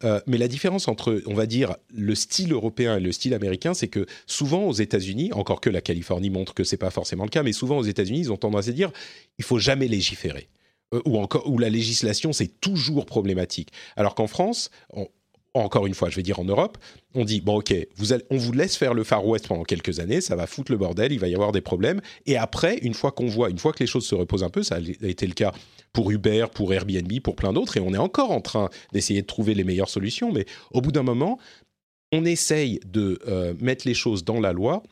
[0.04, 3.74] Euh, mais la différence entre, on va dire, le style européen et le style américain,
[3.74, 7.30] c'est que souvent aux États-Unis, encore que la Californie montre que c'est pas forcément le
[7.30, 8.90] cas, mais souvent aux États-Unis, ils ont tendance à dire,
[9.38, 10.48] il faut jamais légiférer.
[11.04, 13.70] ou encore, où la législation, c'est toujours problématique.
[13.96, 15.06] Alors qu'en France, on,
[15.54, 16.78] encore une fois, je vais dire en Europe,
[17.14, 17.74] on dit bon ok,
[18.30, 21.12] on vous laisse faire le Far West pendant quelques années, ça va foutre le bordel,
[21.12, 23.80] il va y avoir des problèmes, et après, une fois qu'on voit, une fois que
[23.80, 25.52] les choses se reposent un peu, ça a été le cas
[25.92, 29.26] pour Uber, pour Airbnb, pour plein d'autres, et on est encore en train d'essayer de
[29.26, 31.38] trouver les meilleures solutions, mais au bout d'un moment,
[32.12, 34.82] on essaye de euh, mettre les choses dans la loi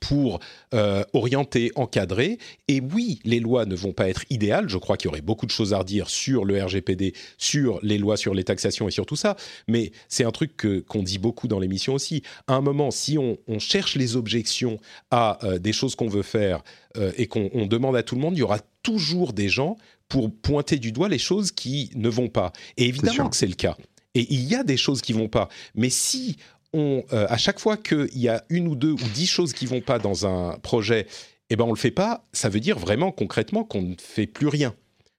[0.00, 0.40] pour
[0.74, 2.38] euh, orienter, encadrer.
[2.68, 4.68] Et oui, les lois ne vont pas être idéales.
[4.68, 7.98] Je crois qu'il y aurait beaucoup de choses à redire sur le RGPD, sur les
[7.98, 9.36] lois sur les taxations et sur tout ça.
[9.66, 10.52] Mais c'est un truc
[10.86, 12.22] qu'on dit beaucoup dans l'émission aussi.
[12.46, 14.78] À un moment, si on, cherche les objections
[15.10, 16.62] à euh, des choses qu'on veut faire
[16.96, 19.76] euh, et qu'on demande à tout le monde, il y aura toujours des gens
[20.08, 22.52] pour pointer du doigt les choses qui ne vont pas.
[22.76, 23.76] Et évidemment que c'est le cas.
[24.14, 25.48] Et il y a des choses qui vont pas.
[25.74, 26.36] Mais si
[26.72, 29.66] on, euh, à chaque fois qu'il y a une ou deux ou dix choses qui
[29.66, 31.06] vont pas dans un projet,
[31.50, 32.26] eh ben on le fait pas.
[32.32, 34.74] Ça veut dire vraiment concrètement qu'on ne fait plus rien.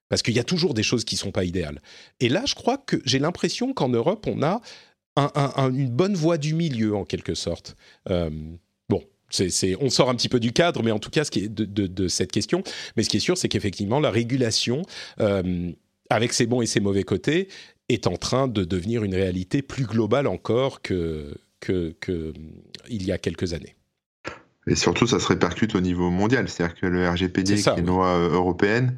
[0.08, 1.80] Parce qu'il y a toujours des choses qui sont pas idéales.
[2.18, 4.60] Et là, je crois que j'ai l'impression qu'en Europe, on a
[5.16, 7.76] une bonne voie du milieu, en quelque sorte.
[8.08, 8.30] Euh,
[8.88, 9.04] bon,
[9.80, 12.62] on sort un petit peu du cadre, mais en tout cas, de, cette question.
[12.96, 14.82] Mais ce qui est sûr, c'est qu'effectivement, la régulation,
[15.20, 15.70] euh,
[16.08, 17.48] avec ses bons et ses mauvais côtés,
[17.92, 22.32] est en train de devenir une réalité plus globale encore que, que, que
[22.88, 23.76] il y a quelques années.
[24.66, 26.48] Et surtout, ça se répercute au niveau mondial.
[26.48, 28.96] C'est-à-dire que le RGPD, qui est une loi euh, européenne,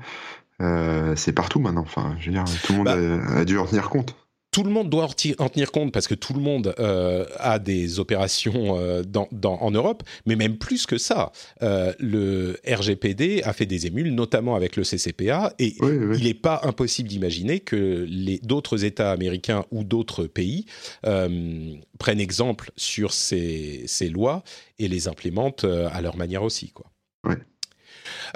[0.61, 1.83] euh, c'est partout maintenant.
[1.83, 4.15] Enfin, je veux dire, tout le monde bah a, a, dû en tenir compte
[4.53, 7.99] tout le monde doit en tenir compte parce que tout le monde euh, a des
[7.99, 11.33] opérations euh, dans, en Europe, mais même plus que ça.
[11.63, 16.61] Euh, le RGPD a fait des émules, notamment avec le CCPA, et il n'est pas
[16.65, 18.07] impossible d'imaginer que
[18.45, 20.67] d'autres États américains ou d'autres pays
[21.03, 24.45] prennent exemple sur ces, ces, lois
[24.79, 26.73] et les implémentent à leur manière aussi.
[26.73, 26.87] Quoi.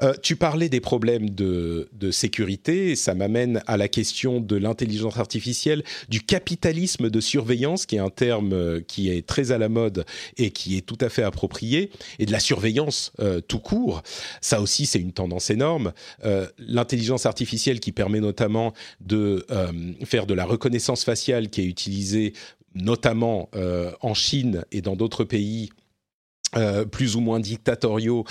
[0.02, 5.82] Euh, tu parlais des problèmes de, sécurité, ça m'amène à la question de l'intelligence artificielle,
[6.08, 10.04] du capitalisme de surveillance, qui est un terme euh, qui est très à la mode
[10.36, 14.02] et qui est tout à fait approprié, et de la surveillance euh, tout court.
[14.40, 15.92] Ça aussi, c'est une tendance énorme.
[16.58, 19.46] l'intelligence artificielle qui permet notamment de
[20.04, 22.32] faire de la reconnaissance faciale qui est utilisée
[22.74, 23.50] notamment
[24.00, 25.70] en Chine et dans d'autres pays
[26.56, 28.24] euh, plus ou moins dictatoriaux,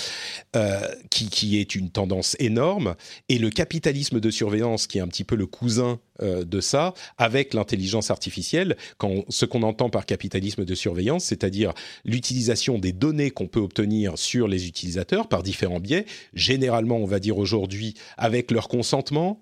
[0.56, 2.96] euh, qui, qui, est une tendance énorme,
[3.28, 6.94] et le capitalisme de surveillance, qui est un petit peu le cousin euh, de ça,
[7.18, 11.74] avec l'intelligence artificielle, quand, ce qu'on entend par capitalisme de surveillance, c'est-à-dire
[12.06, 17.20] l'utilisation des données qu'on peut obtenir sur les utilisateurs par différents biais, généralement, on va
[17.20, 19.42] dire aujourd'hui, avec leur consentement,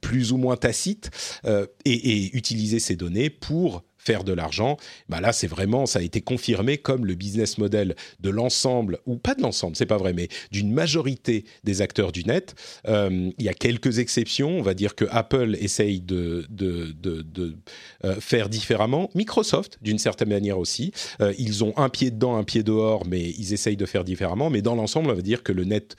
[0.00, 1.10] plus ou moins tacite,
[1.84, 4.76] et, et utiliser ces données pour faire de l'argent,
[5.08, 9.16] bah là c'est vraiment ça a été confirmé comme le business model de l'ensemble ou
[9.16, 12.54] pas de l'ensemble, c'est pas vrai, mais d'une majorité des acteurs du net.
[12.88, 17.56] Euh, il y a quelques exceptions, on va dire que Apple essaye de, de, de,
[18.04, 20.92] euh, faire différemment, Microsoft d'une certaine manière aussi.
[21.20, 24.50] Euh, ils ont un pied dedans, un pied dehors, mais ils essayent de faire différemment.
[24.50, 25.96] Mais dans l'ensemble, on va dire que le net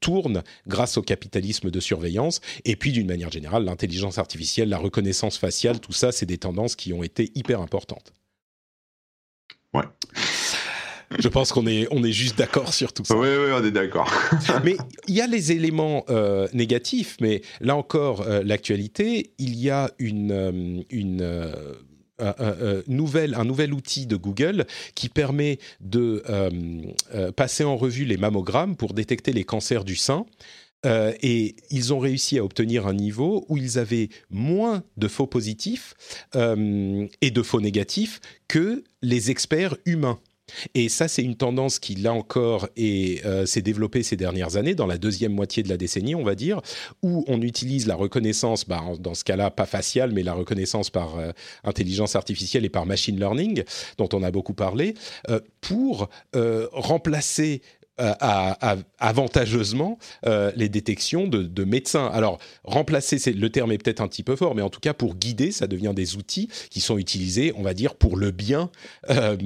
[0.00, 2.40] tourne grâce au capitalisme de surveillance.
[2.64, 6.76] Et puis, d'une manière générale, l'intelligence artificielle, la reconnaissance faciale, tout ça, c'est des tendances
[6.76, 8.12] qui ont été hyper importantes.
[9.72, 9.84] Ouais.
[11.18, 13.16] Je pense qu'on est, on est juste d'accord sur tout ça.
[13.16, 14.12] Oui, oui, on est d'accord.
[14.64, 14.76] mais
[15.08, 19.90] il y a les éléments euh, négatifs, mais là encore, euh, l'actualité, il y a
[19.98, 21.44] une, euh, une
[22.20, 26.50] un, nouvel, un nouvel outil de Google qui permet de euh,
[27.14, 30.26] euh, passer en revue les mammogrammes pour détecter les cancers du sein.
[30.86, 35.26] Euh, et ils ont réussi à obtenir un niveau où ils avaient moins de faux
[35.26, 35.94] positifs
[36.34, 40.18] et de faux négatifs que les experts humains.
[40.74, 44.86] Et ça, c'est une tendance qui, là encore, euh, s'est développée ces dernières années, dans
[44.86, 46.60] la deuxième moitié de la décennie, on va dire,
[47.02, 51.18] où on utilise la reconnaissance, bah, dans ce cas-là, pas faciale, mais la reconnaissance par
[51.18, 51.32] euh,
[51.64, 53.64] intelligence artificielle et par machine learning,
[53.98, 54.94] dont on a beaucoup parlé,
[55.28, 56.08] euh, pour
[56.72, 57.62] remplacer
[58.00, 62.06] à, avantageusement euh, les détections de, médecins.
[62.06, 64.94] Alors, remplacer, c'est, le terme est peut-être un petit peu fort, mais en tout cas,
[64.94, 68.70] pour guider, ça devient des outils qui sont utilisés, on va dire, pour le bien.
[69.10, 69.36] Euh,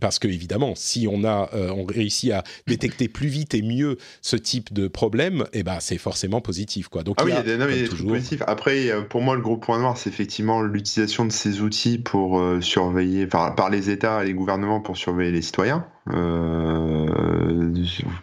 [0.00, 3.96] parce que, évidemment, si on, a, euh, on réussit à détecter plus vite et mieux
[4.20, 6.88] ce type de problème, eh ben, c'est forcément positif.
[6.88, 7.02] Quoi.
[7.02, 8.16] Donc, ah oui, il y a des, toujours...
[8.46, 13.26] Après, pour moi, le gros point noir, c'est effectivement l'utilisation de ces outils pour surveiller,
[13.26, 15.86] enfin, par les États et les gouvernements pour surveiller les citoyens.
[16.12, 17.72] Euh,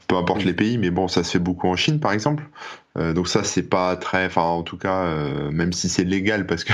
[0.07, 2.43] peu importe les pays, mais bon, ça se fait beaucoup en Chine, par exemple.
[2.97, 6.45] Euh, donc ça, c'est pas très, enfin, en tout cas, euh, même si c'est légal,
[6.45, 6.73] parce que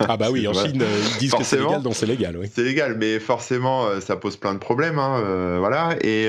[0.00, 0.82] ah bah oui, en Chine,
[1.14, 2.50] ils disent que c'est légal, donc c'est légal, oui.
[2.52, 5.96] C'est légal, mais forcément, ça pose plein de problèmes, hein, voilà.
[6.02, 6.26] Et,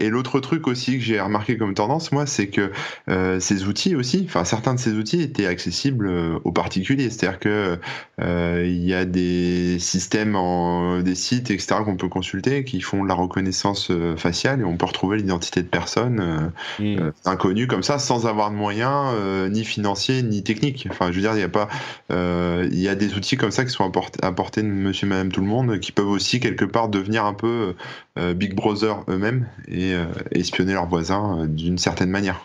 [0.00, 2.70] et l'autre truc aussi que j'ai remarqué comme tendance, moi, c'est que
[3.38, 6.10] ces outils aussi, enfin, certains de ces outils étaient accessibles
[6.44, 7.78] aux particuliers, c'est-à-dire que
[8.20, 13.08] il y a des systèmes, en, des sites, etc., qu'on peut consulter, qui font de
[13.08, 17.12] la reconnaissance faciale et on peut retrouver l'identité de personnes mmh.
[17.24, 20.86] inconnues comme ça, sans avoir de moyens, euh, ni financiers, ni techniques.
[20.90, 21.68] Enfin, je veux dire, il y a pas,
[22.10, 23.90] euh, il y a des outils comme ça qui sont
[24.22, 27.34] à portée de Monsieur, Madame, tout le monde, qui peuvent aussi quelque part devenir un
[27.34, 27.74] peu
[28.18, 29.94] euh, Big Brother eux-mêmes et
[30.32, 32.42] espionner leurs voisins d'une certaine manière.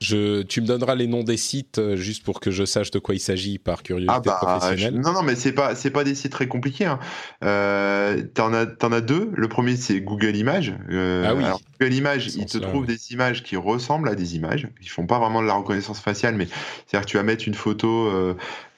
[0.00, 2.98] Je, tu me donneras les noms des sites euh, juste pour que je sache de
[2.98, 5.00] quoi il s'agit par curiosité ah bah, professionnelle.
[5.00, 6.86] non, non, mais c'est pas c'est pas des sites très compliqués.
[6.86, 7.00] Hein.
[7.44, 9.30] Euh, t'en as en as deux.
[9.34, 10.74] Le premier c'est Google Images.
[10.90, 11.44] Euh, ah oui.
[11.80, 14.68] Google Images, il te trouve des images qui ressemblent à des images.
[14.80, 16.46] Ils font pas vraiment de la reconnaissance faciale, mais
[16.86, 18.08] c'est-à-dire que tu vas mettre une photo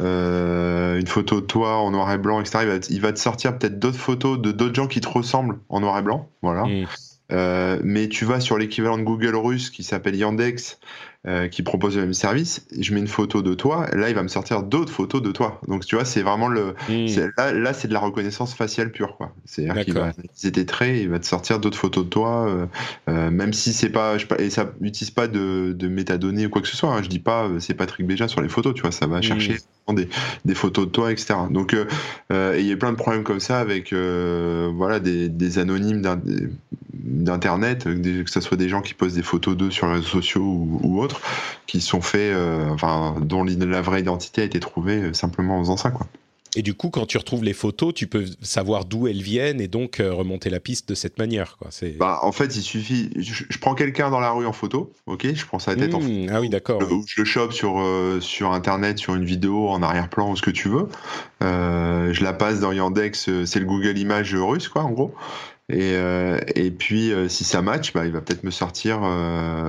[0.01, 2.59] une photo de toi en noir et blanc, etc.
[2.63, 5.59] Il va, il va te sortir peut-être d'autres photos de d'autres gens qui te ressemblent
[5.69, 6.29] en noir et blanc.
[6.43, 6.65] Voilà.
[6.65, 6.87] Hmm.
[7.33, 10.79] Euh, mais tu vas sur l'équivalent de Google russe qui s'appelle Yandex,
[11.28, 14.22] euh, qui propose le même service, je mets une photo de toi, là il va
[14.22, 15.61] me sortir d'autres photos de toi.
[15.68, 16.74] Donc tu vois, c'est vraiment le.
[16.88, 17.04] Hmm.
[17.37, 19.35] Là, là c'est de la reconnaissance faciale pure, quoi.
[19.44, 22.66] C'est-à-dire qu'il va utiliser tes traits, il va te sortir d'autres photos de toi, euh,
[23.11, 24.16] euh même si c'est pas.
[24.16, 26.88] Je, et ça n'utilise pas de, de, métadonnées ou quoi que ce soit.
[26.88, 27.02] Hein.
[27.02, 29.22] Je dis pas, c'est Patrick Béja sur les photos, tu vois, ça va hmm.
[29.22, 29.59] chercher
[29.90, 30.09] des,
[30.46, 31.35] des, photos de toi, etc.
[31.50, 31.76] Donc
[32.30, 36.00] il y a plein de problèmes comme ça avec voilà, des, des anonymes
[36.94, 40.42] d'internet, que ce soit des gens qui posent des photos d'eux sur les réseaux sociaux
[40.42, 41.00] ou, ou
[41.66, 45.61] qui sont faits, euh, enfin, dont la vraie identité a été trouvée euh, simplement en
[45.61, 46.07] faisant ça, quoi.
[46.57, 49.68] Et du coup, quand tu retrouves les photos, tu peux savoir d'où elles viennent et
[49.68, 51.57] donc euh, remonter la piste de cette manière.
[51.59, 51.68] Quoi.
[51.96, 53.09] Bah, en fait, il suffit.
[53.14, 56.23] Je, prends quelqu'un dans la rue en photo, ok Je prends sa tête en mmh,
[56.23, 56.33] photo.
[56.35, 56.83] Ah oui, d'accord.
[57.07, 57.81] Je le chope sur,
[58.20, 60.88] sur Internet, sur une vidéo, en arrière-plan ou ce que tu veux.
[61.40, 65.14] je la passe dans Yandex, c'est le Google Image russe, quoi, en gros.
[65.72, 65.94] Et,
[66.56, 69.00] et puis, si ça match, bah, il va peut-être me sortir.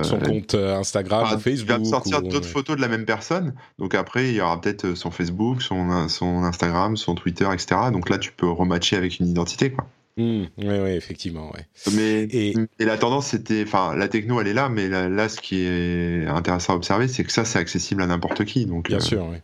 [0.02, 1.68] son compte Instagram ou Facebook.
[1.68, 3.54] Il va me sortir d'autres photos de la même personne.
[3.78, 7.80] Donc après, il y aura peut-être son Facebook, son, son Instagram, son Twitter, etc.
[7.92, 9.86] Donc là, tu peux rematcher avec une identité, quoi.
[10.16, 11.66] oui, mmh, oui, effectivement, ouais.
[11.94, 15.62] Mais et, la tendance, c'était, enfin, la techno, elle est là, mais là, ce qui
[15.62, 18.66] est intéressant à observer, c'est que ça, c'est accessible à n'importe qui.
[18.66, 19.38] Donc, bien sûr, oui.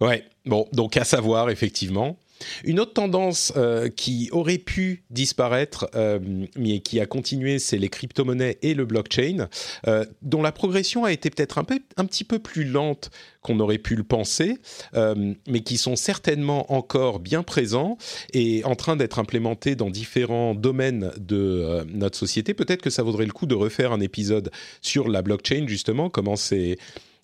[0.00, 0.24] Ouais.
[0.44, 2.18] Bon, donc à savoir effectivement.
[2.64, 6.18] Une autre tendance euh, qui aurait pu disparaître, euh,
[6.56, 9.48] mais qui a continué, c'est les crypto-monnaies et le blockchain,
[9.86, 13.78] euh, dont la progression a été peut-être un, un petit peu plus lente qu'on aurait
[13.78, 14.58] pu le penser,
[15.46, 17.96] mais qui sont certainement encore bien présents
[18.32, 22.54] et en train d'être implémentés dans différents domaines de notre société.
[22.54, 24.50] Peut-être que ça vaudrait le coup de refaire un épisode
[24.82, 26.76] sur la blockchain, justement, comment c'est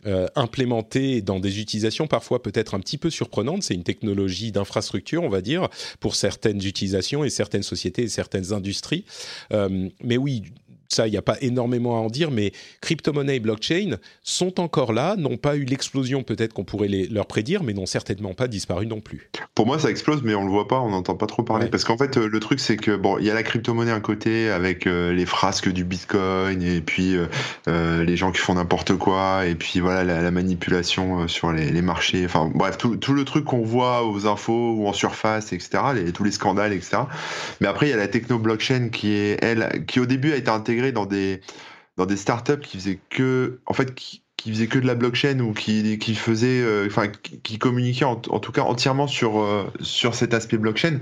[0.06, 3.62] euh, implémenté dans des utilisations parfois peut-être un petit peu surprenantes.
[3.62, 5.68] C'est une technologie d'infrastructure, on va dire,
[6.00, 9.04] pour certaines utilisations et certaines sociétés et certaines industries.
[9.52, 10.42] Euh, mais oui,
[10.92, 14.92] ça, il n'y a pas énormément à en dire, mais crypto-monnaie et blockchain sont encore
[14.92, 18.48] là, n'ont pas eu l'explosion peut-être qu'on pourrait les, leur prédire, mais n'ont certainement pas
[18.48, 19.30] disparu non plus.
[19.54, 21.66] Pour moi, ça explose, mais on le voit pas, on n'entend pas trop parler.
[21.68, 24.00] Parce qu'en fait, euh, le truc, c'est que bon, il y a la crypto-monnaie à
[24.00, 27.16] côté avec euh, les frasques du Bitcoin et puis
[27.68, 32.24] euh, les gens qui font n'importe quoi et puis voilà la, manipulation sur les, marchés.
[32.24, 35.82] Enfin bref, tout, tout le truc qu'on voit aux infos ou en surface, etc.
[35.94, 37.02] Les, tous les scandales, etc.
[37.60, 40.36] Mais après, il y a la techno blockchain qui est elle, qui au début a
[40.36, 41.40] été intégrée dans des
[41.96, 43.94] dans des startups qui faisaient que en fait
[44.42, 47.06] qui faisait que de la blockchain ou qui, qui faisait, euh, enfin,
[47.44, 50.98] qui, communiquait en, tout cas entièrement sur, euh, sur cet aspect blockchain.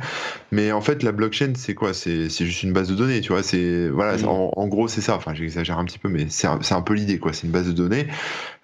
[0.52, 1.94] Mais en fait, la blockchain, c'est quoi?
[1.94, 3.42] C'est juste une base de données, tu vois?
[3.42, 4.26] C'est voilà, mm.
[4.26, 5.16] en, gros, c'est ça.
[5.16, 7.32] Enfin, j'exagère un petit peu, mais c'est un, un, peu l'idée, quoi.
[7.32, 8.08] C'est une base de données.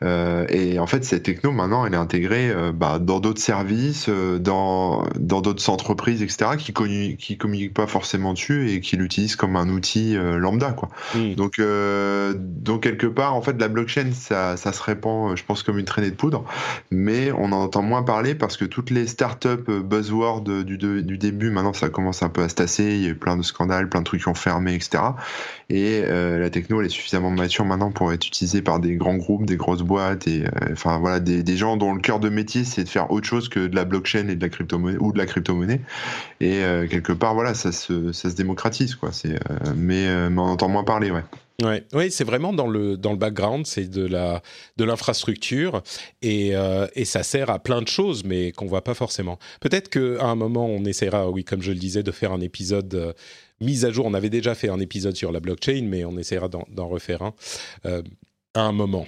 [0.02, 5.06] Euh, et en fait, cette techno, maintenant, elle est intégrée bah, dans d'autres services, dans
[5.18, 9.56] dans d'autres entreprises, etc., qui communiquent, qui communiquent pas forcément dessus et qui l'utilisent comme
[9.56, 10.90] un outil lambda, quoi.
[11.14, 11.34] Mm.
[11.34, 11.62] Donc,
[12.36, 15.78] donc quelque part, en fait, la blockchain, ça ça se répand, euh, je pense, comme
[15.78, 16.44] une traînée de poudre,
[16.90, 21.18] mais on en entend moins parler parce que toutes les startups euh, buzzwords du, du
[21.18, 22.84] début, maintenant, ça commence un peu à se tasser.
[22.84, 25.02] Il y a eu plein de scandales, plein de trucs qui ont fermé, etc.
[25.68, 29.16] Et euh, la techno, elle est suffisamment mature maintenant pour être utilisée par des grands
[29.16, 32.64] groupes, des grosses boîtes, et enfin voilà, des, des, gens dont le cœur de métier,
[32.64, 35.18] c'est de faire autre chose que de la blockchain et de la crypto-monnaie ou de
[35.18, 35.80] la crypto-monnaie.
[36.40, 39.10] Et quelque part, voilà, ça se, ça se démocratise, quoi.
[39.76, 41.24] Mais, mais on entend moins parler, ouais.
[41.62, 44.42] Ouais, oui, c'est vraiment dans le dans le background, c'est de la
[44.76, 45.82] de l'infrastructure
[46.20, 49.38] et, euh, et ça sert à plein de choses, mais qu'on voit pas forcément.
[49.60, 52.94] Peut-être qu'à un moment, on essaiera, oui, comme je le disais, de faire un épisode
[52.94, 53.12] euh,
[53.62, 54.04] mis à jour.
[54.04, 57.34] On avait déjà fait un épisode sur la blockchain, mais on essaiera d'en refaire un
[57.86, 58.02] euh,
[58.54, 59.06] à un moment.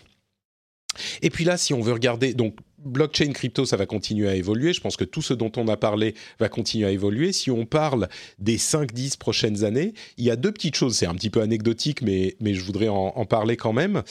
[1.21, 4.73] Et puis là, si on veut regarder, donc blockchain crypto, ça va continuer à évoluer.
[4.73, 7.33] Je pense que tout ce dont on a parlé va continuer à évoluer.
[7.33, 10.97] Si on parle des 5-10 prochaines années, il y a deux petites choses.
[10.97, 14.03] C'est un petit peu anecdotique, mais, mais je voudrais en, parler quand même.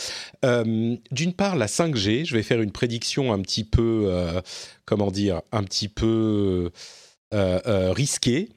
[0.45, 2.25] Euh, d'une part, la 5G.
[2.25, 4.41] Je vais faire une prédiction un petit peu, euh,
[4.86, 6.71] comment dire, un petit peu
[7.34, 8.49] euh, risquée.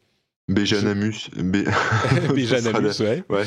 [0.50, 1.30] Béjanamus.
[2.34, 3.22] Béjanamus, ouais.
[3.28, 3.44] ouais.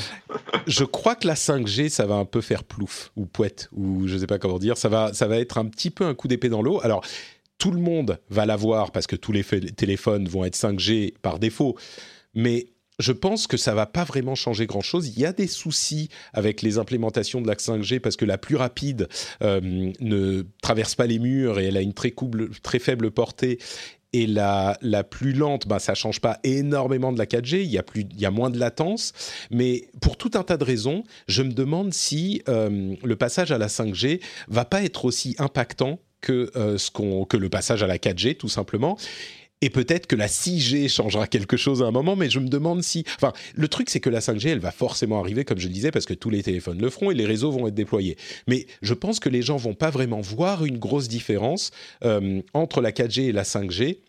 [0.67, 4.17] je crois que la 5G, ça va un peu faire plouf, ou poète, ou je
[4.17, 4.77] sais pas comment dire.
[4.77, 6.79] Ça va, ça va être un petit peu un coup d'épée dans l'eau.
[6.83, 7.03] Alors,
[7.57, 11.77] tout le monde va l'avoir parce que tous les téléphones vont être 5G par défaut.
[12.33, 12.67] Mais
[12.99, 15.09] je pense que ça va pas vraiment changer grand-chose.
[15.09, 18.55] Il y a des soucis avec les implémentations de la 5G parce que la plus
[18.55, 19.07] rapide
[19.41, 22.13] euh, ne traverse pas les murs et elle a une très,
[22.61, 23.59] très faible portée
[24.13, 27.77] et la, la plus lente, bah, ça change pas énormément de la 4G, il y,
[27.77, 29.13] a plus, il y a moins de latence,
[29.51, 33.57] mais pour tout un tas de raisons, je me demande si euh, le passage à
[33.57, 37.87] la 5G va pas être aussi impactant que, euh, ce qu'on, que le passage à
[37.87, 38.97] la 4G, tout simplement.
[39.63, 42.83] Et peut-être que la 6G changera quelque chose à un moment, mais je me demande
[42.83, 43.05] si...
[43.15, 45.89] Enfin, le truc, c'est que la 5G, elle va forcément arriver, comme je le disais,
[45.89, 48.17] parce que tous les téléphones le feront et les réseaux vont être déployés.
[48.45, 51.71] Mais je pense que les gens vont pas vraiment voir une grosse différence
[52.03, 53.99] euh, entre la 4G et la 5G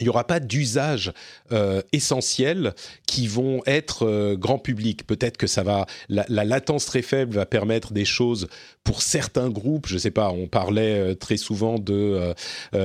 [0.00, 1.12] il n'y aura pas d'usages
[1.52, 2.74] euh, essentiels
[3.06, 5.06] qui vont être euh, grand public.
[5.06, 8.48] Peut-être que ça va, la, latence très faible va permettre des choses
[8.84, 9.86] pour certains groupes.
[9.86, 12.34] Je ne sais pas, on parlait euh, très souvent de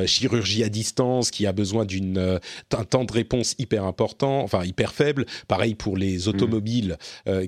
[0.06, 5.26] chirurgie à distance qui a besoin d'un temps de réponse hyper important, enfin hyper faible.
[5.48, 6.30] Pareil pour les mmh.
[6.30, 6.98] automobiles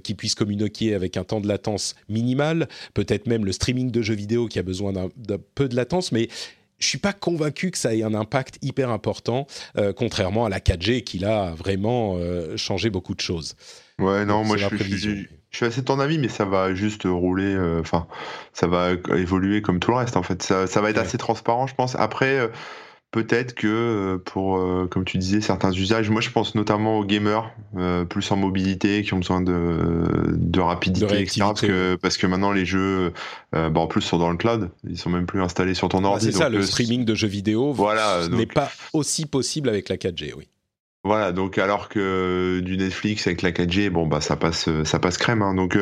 [0.04, 2.68] qui puissent communiquer avec un temps de latence minimal.
[2.94, 5.10] Peut-être même le streaming de jeux vidéo qui a besoin d'un
[5.56, 6.30] peu de latence, mais
[6.80, 10.60] je suis pas convaincu que ça ait un impact hyper important, euh, contrairement à la
[10.60, 13.56] 4G qui a vraiment euh, changé beaucoup de choses.
[14.00, 14.66] Ouais, non, moi je,
[15.52, 18.08] suis, assez de ton avis, mais ça va juste rouler, euh, enfin,
[18.54, 20.42] ça va évoluer comme tout le reste en fait.
[20.42, 21.96] Ça, va être assez transparent, je pense.
[21.96, 22.50] Après,
[23.12, 27.06] peut-être que euh, pour, euh, comme tu disais, certains usages, moi je pense notamment aux
[27.06, 29.82] gamers, euh, plus en mobilité, qui ont besoin de,
[30.32, 31.42] de rapidité, etc.
[31.42, 33.14] Parce que, parce que maintenant les jeux,
[33.52, 36.26] bah, en plus, sont dans le cloud, ils sont même plus installés sur ton ordi.
[36.26, 40.34] c'est ça, le streaming de jeux vidéo voilà, n'est pas aussi possible avec la 4G,
[40.38, 40.48] oui.
[41.06, 45.18] Voilà, donc alors que du Netflix avec la 4G, bon bah ça passe, ça passe
[45.18, 45.42] crème.
[45.42, 45.56] Hein.
[45.56, 45.78] Donc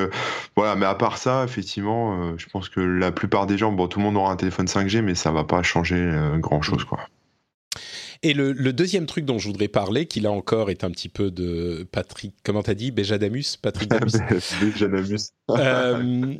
[0.55, 3.97] voilà, mais à part ça, effectivement, je pense que la plupart des gens, bon, tout
[3.97, 6.99] le monde aura un téléphone 5G, mais ça va pas changer grand chose, quoi.
[8.23, 11.31] Et le, deuxième truc dont je voudrais parler, qui là encore est un petit peu
[11.31, 13.89] de Patrick, comment t'as dit, Béjadamus Patrick
[14.61, 15.31] Béjadamus.
[15.49, 16.33] euh,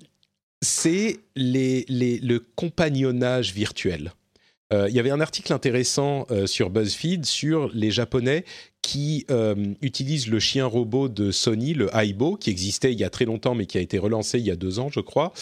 [0.62, 4.12] c'est les, les, le compagnonnage virtuel.
[4.74, 8.44] Euh, il y avait un article intéressant euh, sur BuzzFeed sur les Japonais
[8.82, 13.10] qui euh, utilisent le chien robot de Sony, le Aibo, qui existait il y a
[13.10, 15.34] très longtemps mais qui a été relancé il y a deux ans, je crois,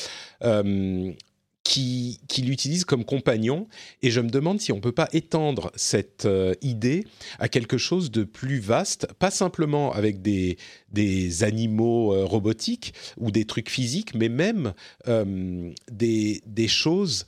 [1.65, 3.67] qui, l'utilisent comme compagnon.
[4.01, 7.05] Et je me demande si on ne peut pas étendre cette euh, idée
[7.39, 10.57] à quelque chose de plus vaste, pas simplement avec des,
[10.91, 14.73] des animaux euh, robotiques ou des trucs physiques, mais même
[15.07, 17.25] euh, des, des, choses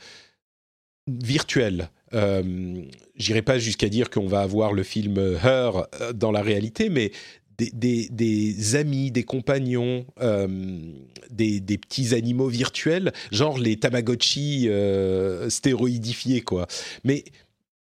[1.08, 1.90] virtuelles.
[3.16, 7.12] J'irai pas jusqu'à dire qu'on va avoir le film Her dans la réalité, mais
[7.58, 10.48] des, amis, des compagnons, euh,
[11.30, 16.68] des, petits animaux virtuels, genre les Tamagotchi euh, stéroïdifiés, quoi.
[17.04, 17.26] Mais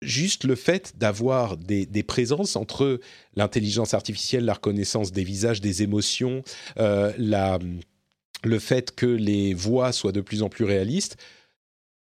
[0.02, 3.00] juste le fait d'avoir des, présences entre
[3.36, 6.44] l'intelligence artificielle, la reconnaissance des visages, des émotions,
[6.78, 7.60] euh, la,
[8.44, 11.18] le fait que les voix soient de plus en plus réalistes,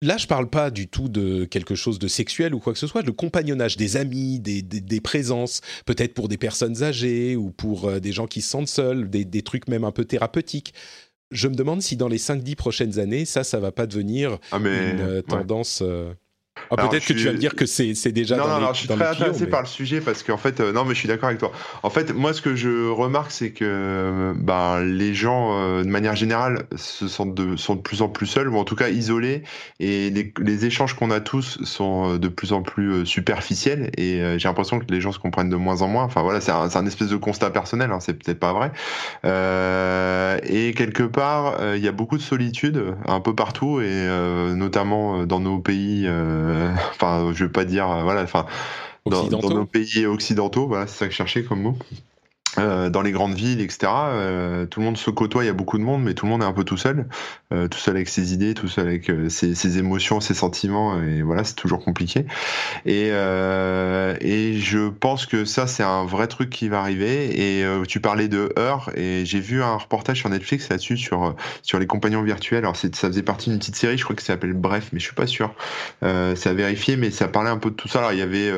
[0.01, 2.87] Là, je parle pas du tout de quelque chose de sexuel ou quoi que ce
[2.87, 7.85] soit, le compagnonnage des amis, des, des, présences, peut-être pour des personnes âgées ou pour
[7.85, 10.73] euh, des gens qui se sentent seuls, des, des, trucs même un peu thérapeutiques.
[11.31, 14.57] Je me demande si dans les 5-10 prochaines années, ça, ça va pas devenir ah,
[14.57, 15.81] une euh, tendance...
[15.85, 16.13] Euh,
[16.71, 18.79] ah, peut-être que tu vas me dire que c'est déjà non, dans non, non, je
[18.79, 21.27] suis très intéressé par le sujet parce qu'en fait, euh, non, mais je suis d'accord
[21.27, 21.51] avec toi.
[21.83, 26.15] En fait, moi, ce que je remarque, c'est que ben, les gens, euh, de manière
[26.15, 29.43] générale, se sentent de, sont de plus en plus seuls, ou en tout cas isolés,
[29.79, 34.21] et les, les échanges qu'on a tous sont euh, de plus en plus superficiels, et
[34.37, 36.03] j'ai l'impression que les gens se comprennent de moins en moins.
[36.03, 38.71] Enfin voilà, c'est un, un, espèce de constat personnel, hein, c'est peut-être pas vrai.
[40.43, 44.07] et quelque part, il y a beaucoup de solitude un peu partout, et
[44.55, 46.05] notamment dans nos pays.
[46.07, 46.48] Euh,
[46.91, 48.45] enfin, je veux pas dire, euh, voilà, enfin,
[49.05, 51.77] dans, nos pays occidentaux, voilà, c'est ça que je cherchais comme mot.
[52.59, 53.79] Euh, dans les grandes villes, etc.
[53.87, 56.31] Euh, tout le monde se côtoie, il y a beaucoup de monde, mais tout le
[56.31, 57.07] monde est un peu tout seul,
[57.53, 61.21] euh, tout seul avec ses idées, tout seul avec ses, ses, émotions, ses sentiments, et
[61.21, 62.25] voilà, c'est toujours compliqué.
[62.85, 67.59] Et, et je pense que ça, c'est un vrai truc qui va arriver.
[67.59, 71.79] Et tu parlais de Heure, et j'ai vu un reportage sur Netflix là-dessus sur sur
[71.79, 72.59] les compagnons virtuels.
[72.59, 75.05] Alors ça faisait partie d'une petite série, je crois que ça s'appelle Bref, mais je
[75.05, 75.53] suis pas sûr.
[76.01, 77.99] ça a vérifié, mais ça parlait un peu de tout ça.
[77.99, 78.51] Alors il y avait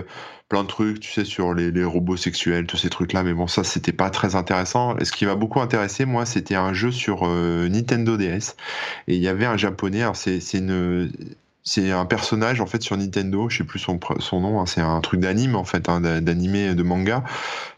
[0.52, 3.24] plein de trucs, tu sais, sur les, robots sexuels, tous ces trucs-là.
[3.24, 4.98] Mais bon, ça, c'était pas très intéressant.
[5.02, 8.58] Ce qui m'a beaucoup intéressé, moi, c'était un jeu sur euh, Nintendo DS.
[9.08, 10.02] Et il y avait un japonais.
[10.02, 11.10] Alors, c'est une
[11.64, 14.00] c'est un personnage en fait sur Nintendo, je sais plus son,
[14.40, 17.24] nom, hein, c'est un truc d'anime en fait, hein, d'animé de manga,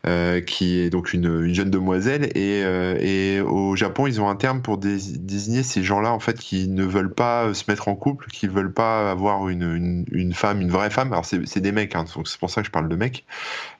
[0.07, 2.25] euh, qui est donc une, une jeune demoiselle.
[2.35, 6.39] Et, euh, et, au Japon ils ont un terme pour désigner ces gens-là en fait
[6.39, 10.71] qui ne veulent pas se mettre en couple, qui veulent pas avoir une, femme, une
[10.71, 11.11] vraie femme.
[11.11, 13.25] Alors c'est des mecs, hein, donc c'est pour ça que je parle de mecs,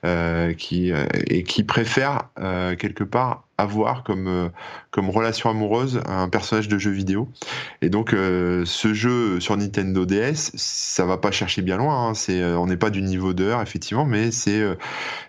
[0.05, 0.53] euh,
[1.27, 2.29] et qui préfèrent
[2.77, 4.49] quelque part avoir comme, euh,
[4.91, 7.29] comme relation amoureuse un personnage de jeu vidéo.
[7.81, 12.09] Et donc, euh, ce jeu sur Nintendo DS, ça va pas chercher bien loin.
[12.09, 12.13] Hein.
[12.13, 14.63] C'est, euh, on n'est pas du niveau d'heure, effectivement, mais c'est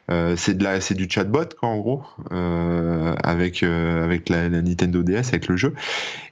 [0.08, 5.48] c'est de la, c'est du chatbot, quoi, en gros, avec avec la, Nintendo DS, avec
[5.48, 5.74] le jeu.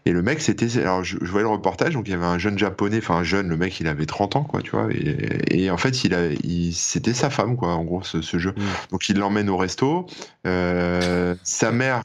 [0.05, 2.59] Et le mec, c'était, alors je, voyais le reportage, donc il y avait un jeune
[2.59, 4.89] japonais, enfin un jeune, le mec, il avait 30 ans, quoi, tu vois.
[4.91, 8.39] Et, et en fait, il a, il, c'était sa femme, quoi, en gros, ce, ce
[8.39, 8.51] jeu.
[8.51, 8.62] Mmh.
[8.91, 10.07] Donc il l'emmène au resto.
[10.45, 12.03] sa mère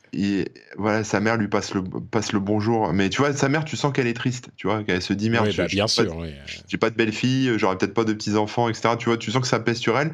[0.78, 2.93] voilà, sa mère lui passe le, passe le bonjour.
[2.93, 5.30] Mais tu vois, sa mère, tu sens qu'elle est triste, tu vois, qu'elle se dit
[5.30, 5.49] merde.
[5.57, 6.24] Bah, bien sûr.
[6.68, 8.95] J'ai pas de belle-fille, j'aurais peut-être pas de petits-enfants, etc.
[8.99, 10.11] Tu vois, tu sens que ça pèse sur elle.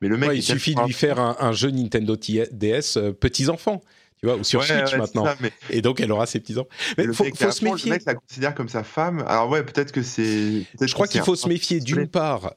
[0.00, 0.30] Mais le mec.
[0.34, 3.82] il suffit de lui faire un, jeu Nintendo DS euh, petits-enfants
[4.18, 5.26] tu vois, ou sur Switch maintenant.
[5.68, 6.68] Et donc, elle aura ses petits enfants.
[6.96, 7.90] Mais il faut, se méfier.
[7.90, 9.22] Le mec la considère comme sa femme.
[9.26, 10.64] Alors ouais, peut-être que c'est.
[10.80, 12.54] Je crois qu'il faut se méfier d'une part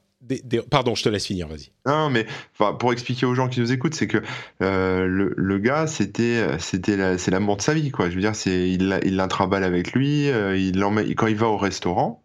[0.70, 1.72] Pardon, je te laisse finir, vas-y.
[1.86, 2.28] Non, mais
[2.58, 4.22] pour expliquer aux gens qui nous écoutent, c'est que
[4.62, 8.10] euh, le, gars, c'était, c'était, c'est l'amour de sa vie, quoi.
[8.10, 10.30] Je veux dire, c'est, il, il l'intraballe avec lui.
[10.30, 10.80] Euh, il
[11.16, 12.24] quand il va au restaurant,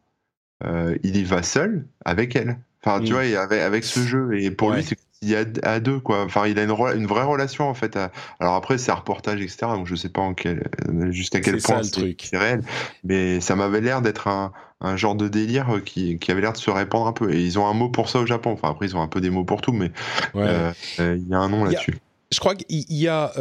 [0.65, 2.59] euh, il y va seul avec elle.
[2.85, 3.17] Enfin, tu mm.
[3.17, 4.39] vois, avec, avec, ce jeu.
[4.39, 6.23] Et pour lui, c'est il y a à deux quoi.
[6.23, 7.99] Enfin, il a une, une vraie relation en fait.
[8.41, 9.59] Alors après, c'est un reportage etc.
[9.63, 10.69] Donc je sais pas en quel...
[11.11, 12.63] jusqu'à quel point c'est réel.
[13.05, 16.59] Mais ça m'avait l'air d'être un, un genre de délire qui, qui avait l'air de
[16.59, 17.33] se répandre un peu.
[17.33, 18.53] Et ils ont un mot pour ça au Japon.
[18.53, 19.91] Enfin, après, ils ont un peu des mots pour tout, mais
[20.35, 21.97] il y a un nom là-dessus.
[22.31, 23.33] Je crois qu'il y a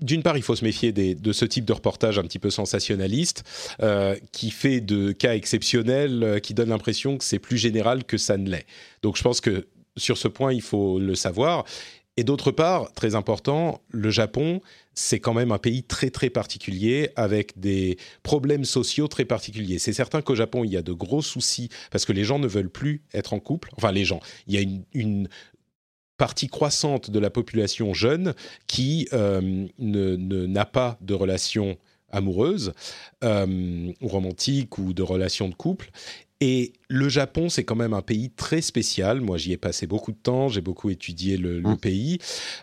[0.00, 3.44] d'une part, il faut se méfier de ce type de reportage un petit peu sensationnaliste,
[3.82, 8.18] euh, qui fait de cas exceptionnels, euh, qui donne l'impression que c'est plus général que
[8.18, 8.66] ça ne l'est.
[9.02, 9.66] Donc je pense que
[9.96, 11.64] sur ce point, il faut le savoir.
[12.18, 14.62] Et d'autre part, très important, le Japon,
[14.94, 19.78] c'est quand même un pays très très particulier avec des problèmes sociaux très particuliers.
[19.78, 22.46] C'est certain qu'au Japon, il y a de gros soucis parce que les gens ne
[22.46, 23.68] veulent plus être en couple.
[23.76, 24.20] Enfin, les gens.
[24.46, 25.28] Il y a une
[26.16, 28.34] partie croissante de la population jeune
[28.66, 31.76] qui euh, n'a pas de relation
[32.10, 32.72] amoureuse
[33.24, 35.90] euh, ou romantique ou de relation de couple.
[36.40, 39.20] Et le Japon, c'est quand même un pays très spécial.
[39.20, 41.76] Moi, j'y ai passé beaucoup de temps, j'ai beaucoup étudié le, mmh.
[41.78, 42.18] pays.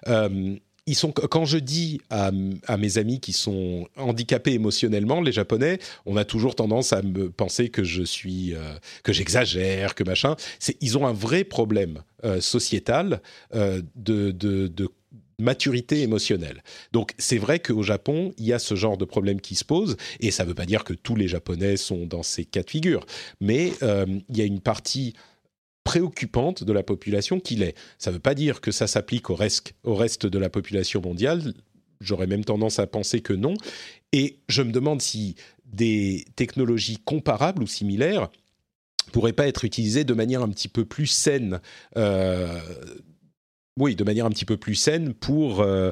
[0.08, 0.56] Euh,
[0.86, 6.18] ils sont, quand je dis à, mes amis qui sont handicapés émotionnellement, les Japonais, on
[6.18, 10.36] a toujours tendance à me penser que je suis, euh, que j'exagère, que machin.
[10.82, 13.22] Ils ont un vrai problème euh, sociétal
[13.56, 14.90] euh, de
[15.40, 16.64] maturité émotionnelle.
[16.92, 19.96] Donc c'est vrai qu'au Japon, il y a ce genre de problème qui se pose,
[20.20, 22.70] et ça ne veut pas dire que tous les Japonais sont dans ces cas de
[22.70, 23.06] figure,
[23.42, 25.14] mais il y a une partie
[25.84, 27.76] préoccupante de la population qu'il est.
[27.98, 31.02] Ça ne veut pas dire que ça s'applique au reste, au reste de la population
[31.02, 31.54] mondiale.
[32.00, 33.54] J'aurais même tendance à penser que non.
[34.12, 38.30] Et je me demande si des technologies comparables ou similaires
[39.14, 41.62] pourraient pas être utilisées de manière un petit peu plus saine.
[41.98, 42.60] Euh,
[43.80, 45.92] oui, de manière un petit peu plus saine pour euh,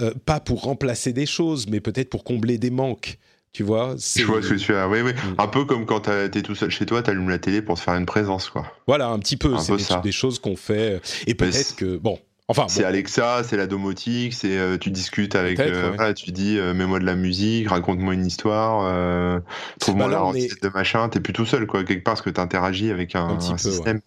[0.00, 3.18] euh, pas pour remplacer des choses, mais peut-être pour combler des manques.
[3.52, 4.88] Tu vois Je vois ce que tu as.
[4.88, 5.12] Oui, oui.
[5.12, 5.34] Mm.
[5.38, 7.94] Un peu comme quand t'es tout seul chez toi, t'allumes la télé pour te faire
[7.94, 8.64] une présence, quoi.
[8.86, 9.58] Voilà, un petit peu.
[9.58, 11.00] C'est des, des, choses qu'on fait.
[11.26, 11.96] Et peut-être que.
[11.96, 12.18] Bon.
[12.50, 16.74] Enfin, c'est Alexa, c'est la domotique, c'est euh, tu discutes avec, euh, tu dis euh,
[16.74, 19.40] mets-moi de la musique, raconte-moi une histoire,
[19.78, 21.08] trouve-moi la recette de machin.
[21.08, 24.00] T'es plus tout seul quoi quelque part parce que t'interagis avec un, un, système.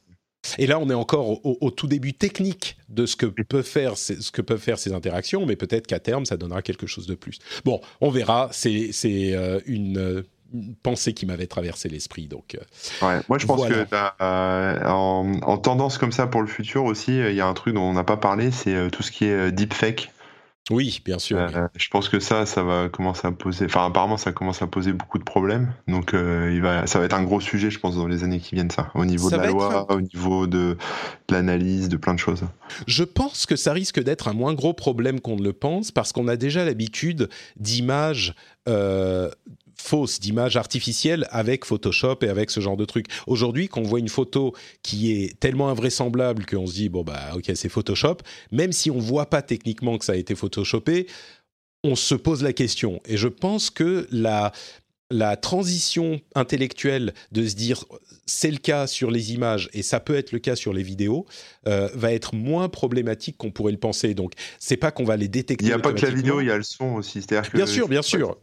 [0.57, 4.31] Et là, on est encore au, tout début technique de ce que, peut faire, ce
[4.31, 7.39] que peuvent faire ces interactions, mais peut-être qu'à terme, ça donnera quelque chose de plus.
[7.65, 8.49] Bon, on verra.
[8.51, 10.23] C'est euh, une,
[10.83, 12.27] pensée qui m'avait traversé l'esprit.
[12.27, 13.85] Donc, euh, ouais, moi, je pense que
[14.21, 17.81] euh, en, tendance comme ça pour le futur aussi, il y a un truc dont
[17.81, 20.12] on n'a pas parlé, c'est tout ce qui est deepfake.
[20.71, 21.37] Oui, bien sûr.
[21.37, 23.65] Euh, je pense que ça, ça va commencer à poser.
[23.65, 25.73] Enfin, apparemment, ça commence à poser beaucoup de problèmes.
[25.89, 28.39] Donc, euh, il va, ça va être un gros sujet, je pense, dans les années
[28.39, 28.89] qui viennent, ça.
[28.95, 30.77] Au niveau de la loi, au niveau de,
[31.29, 32.43] l'analyse, de plein de choses.
[32.87, 36.13] Je pense que ça risque d'être un moins gros problème qu'on ne le pense, parce
[36.13, 38.33] qu'on a déjà l'habitude d'images
[38.69, 39.29] euh,
[39.83, 43.07] fausse d'image artificielle avec Photoshop et avec ce genre de truc.
[43.27, 47.31] Aujourd'hui, quand on voit une photo qui est tellement invraisemblable qu'on se dit bon bah
[47.35, 48.17] ok c'est Photoshop,
[48.51, 51.07] même si on voit pas techniquement que ça a été photoshopé,
[51.83, 53.01] on se pose la question.
[53.05, 54.53] Et je pense que la
[55.11, 57.85] la transition intellectuelle de se dire
[58.25, 61.25] c'est le cas sur les images et ça peut être le cas sur les vidéos
[61.67, 64.13] euh, va être moins problématique qu'on pourrait le penser.
[64.13, 65.65] Donc c'est pas qu'on va les détecter.
[65.65, 67.21] Il n'y a pas que la vidéo, il y a le son aussi.
[67.21, 68.37] C'est-à-dire que bien sûr, bien sûr.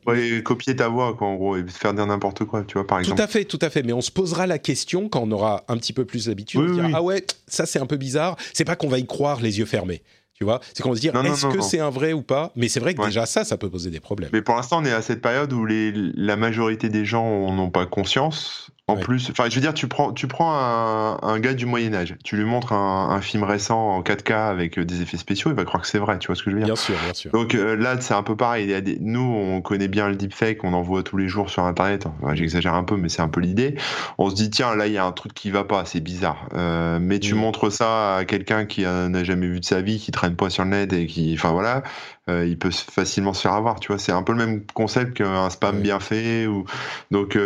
[0.45, 3.17] copier ta voix quoi, en gros et faire dire n'importe quoi, tu vois par exemple.
[3.17, 3.83] Tout à fait, tout à fait.
[3.83, 6.83] Mais on se posera la question quand on aura un petit peu plus d'habitude.
[6.93, 8.37] ah ouais, ça c'est un peu bizarre.
[8.53, 10.03] C'est pas qu'on va y croire les yeux fermés.
[10.35, 12.51] Tu vois, c'est qu'on va se dire est-ce que c'est un vrai ou pas?
[12.57, 14.31] Mais c'est vrai que déjà ça, ça peut poser des problèmes.
[14.33, 17.69] Mais pour l'instant, on est à cette période où les, la majorité des gens n'ont
[17.69, 21.67] pas conscience en plus, enfin, je veux dire, tu prends, tu prends un, gars du
[21.67, 25.51] Moyen Âge, tu lui montres un, film récent en 4K avec euh, des effets spéciaux,
[25.51, 26.19] il va croire que c'est vrai.
[26.19, 26.75] Tu vois ce que je veux dire?
[26.75, 27.31] Bien sûr, bien sûr.
[27.31, 28.65] Donc euh, là, c'est un peu pareil.
[28.65, 28.99] Il y a des...
[29.01, 32.07] Nous, on connaît bien le deepfake, on en voit tous les jours sur Internet.
[32.33, 33.77] J'exagère un peu, mais c'est un peu l'idée.
[34.19, 36.49] On se dit, tiens, là, il y a un truc qui va pas, c'est bizarre.
[36.55, 37.39] Euh, mais tu mm.
[37.39, 40.65] montres ça à quelqu'un qui n'a jamais vu de sa vie, qui traîne pas sur
[40.65, 41.83] le net et qui, enfin voilà,
[42.29, 43.81] euh, il peut facilement se faire avoir.
[43.81, 46.47] Tu vois, c'est un peu le même concept qu'un spam bien fait.
[46.47, 46.65] Ou...
[47.11, 47.39] Donc,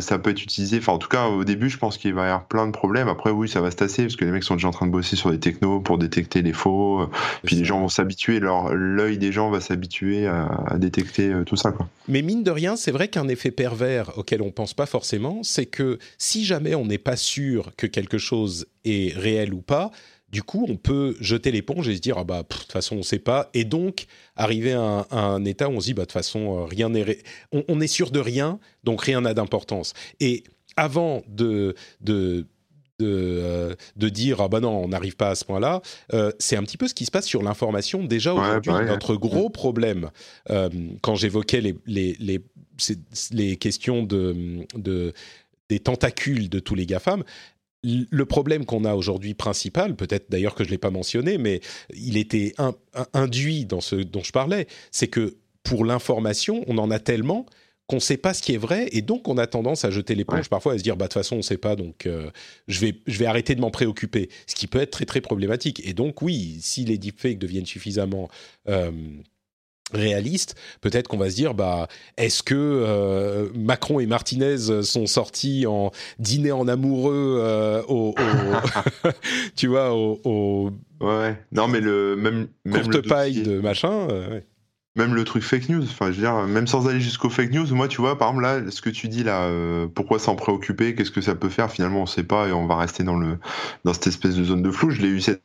[0.00, 0.78] ça peut être utilisé.
[0.88, 3.08] Enfin, en tout cas, au début, je pense qu'il va y avoir plein de problèmes.
[3.08, 4.90] Après, oui, ça va se tasser parce que les mecs sont déjà en train de
[4.90, 7.06] bosser sur des technos pour détecter les faux.
[7.44, 8.40] Puis les gens vont s'habituer.
[8.40, 11.72] L'œil des gens va s'habituer à, détecter euh, tout ça.
[11.72, 11.90] Quoi.
[12.08, 15.66] Mais mine de rien, c'est vrai qu'un effet pervers auquel on pense pas forcément, c'est
[15.66, 19.90] que si jamais on n'est pas sûr que quelque chose est réel ou pas,
[20.30, 22.98] du coup, on peut jeter l'éponge et se dire ah bah de toute façon on
[22.98, 26.06] ne sait pas, et donc arriver à un, état où on se dit bah de
[26.06, 27.18] toute façon euh, rien n'est,
[27.52, 29.94] on, est sûr de rien, donc rien n'a d'importance.
[30.20, 30.44] Et
[30.78, 32.46] avant de de
[33.00, 35.82] de, euh, dire ah bah non on n'arrive pas à ce point-là
[36.14, 38.72] euh, c'est un petit peu ce qui se passe sur l'information déjà aujourd'hui.
[38.72, 40.10] notre gros problème
[41.02, 42.40] quand j'évoquais les, les, les,
[43.30, 45.12] les, questions de, de
[45.68, 47.22] des tentacules de tous les GAFAM,
[47.84, 51.60] le problème qu'on a aujourd'hui principal, peut-être d'ailleurs que je ne l'ai pas mentionné, mais
[51.94, 52.54] il était
[53.12, 57.46] induit dans ce dont je parlais, c'est que pour l'information, on en a tellement
[57.88, 60.14] qu'on ne sait pas ce qui est vrai et donc on a tendance à jeter
[60.14, 62.30] l'éponge parfois à se dire bah de toute façon on ne sait pas donc euh,
[62.68, 64.28] je vais je vais arrêter de m'en préoccuper.
[64.46, 65.80] Ce qui peut être très très problématique.
[65.84, 68.28] Et donc oui si les deepfakes deviennent suffisamment
[68.68, 68.90] euh,
[69.94, 75.64] réalistes, peut-être qu'on va se dire bah est-ce que euh, Macron et Martinez sont sortis
[75.66, 78.14] en dîner en amoureux au,
[79.56, 84.44] tu vois au, ouais, non mais le même même courte paille de machin ouais
[84.98, 87.74] même le truc fake news, enfin, je veux dire, même sans aller jusqu'au fake news,
[87.74, 90.94] moi, tu vois, par exemple, là, ce que tu dis là, euh, pourquoi s'en préoccuper,
[90.94, 93.38] qu'est-ce que ça peut faire, finalement, on sait pas et on va rester dans, le,
[93.84, 94.90] dans cette espèce de zone de flou.
[94.90, 95.42] Je l'ai eu cette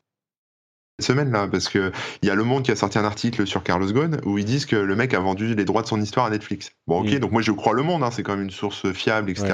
[1.00, 1.92] semaine là parce que
[2.22, 4.46] il y a Le Monde qui a sorti un article sur Carlos Ghosn où ils
[4.46, 6.72] disent que le mec a vendu les droits de son histoire à Netflix.
[6.86, 7.20] Bon ok, mm.
[7.20, 9.54] donc moi je crois Le Monde, hein, c'est quand même une source fiable, etc.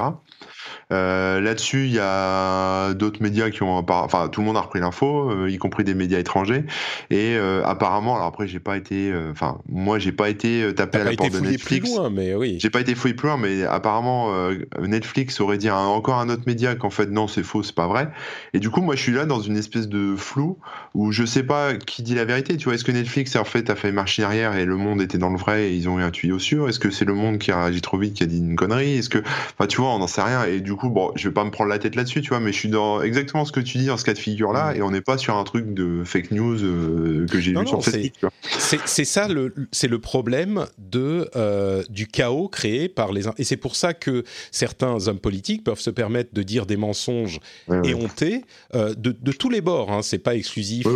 [0.91, 4.79] Euh, là-dessus, il y a d'autres médias qui ont, enfin, tout le monde a repris
[4.79, 6.63] l'info, euh, y compris des médias étrangers.
[7.09, 11.03] Et euh, apparemment, alors après, j'ai pas été, enfin, moi, j'ai pas été tapé à
[11.03, 11.89] la porte de Netflix.
[11.89, 12.57] Plus loin, mais oui.
[12.59, 14.33] J'ai pas été fouillé plus loin, mais apparemment,
[14.79, 17.87] Netflix aurait dit à encore un autre média qu'en fait, non, c'est faux, c'est pas
[17.87, 18.09] vrai.
[18.53, 20.57] Et du coup, moi, je suis là dans une espèce de flou
[20.93, 22.57] où je sais pas qui dit la vérité.
[22.57, 25.17] Tu vois, est-ce que Netflix en fait a fait marche arrière et le monde était
[25.17, 26.67] dans le vrai et ils ont eu un tuyau sûr?
[26.67, 28.97] Est-ce que c'est le monde qui a réagi trop vite qui a dit une connerie?
[28.97, 30.45] Est-ce que, enfin, tu vois, on n'en sait rien.
[30.45, 32.51] Et du coup, bon, je vais pas me prendre la tête là-dessus, tu vois, mais
[32.51, 34.77] je suis dans exactement ce que tu dis dans ce cas de figure-là, mm.
[34.77, 37.83] et on n'est pas sur un truc de fake news euh, que j'ai vu sur
[37.83, 38.31] Facebook.
[38.49, 39.27] C'est ça,
[39.71, 44.23] c'est le problème de euh, du chaos créé par les et c'est pour ça que
[44.51, 47.39] certains hommes politiques peuvent se permettre de dire des mensonges
[47.83, 48.45] éhontés
[48.75, 49.91] euh, de, de, tous les bords.
[49.91, 50.87] Hein, c'est pas exclusif,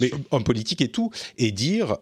[0.00, 1.96] mais hommes politiques et tout, et dire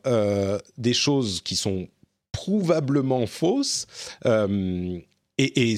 [0.76, 1.88] des choses qui sont
[2.32, 3.86] prouvablement fausses.
[5.38, 5.76] Et,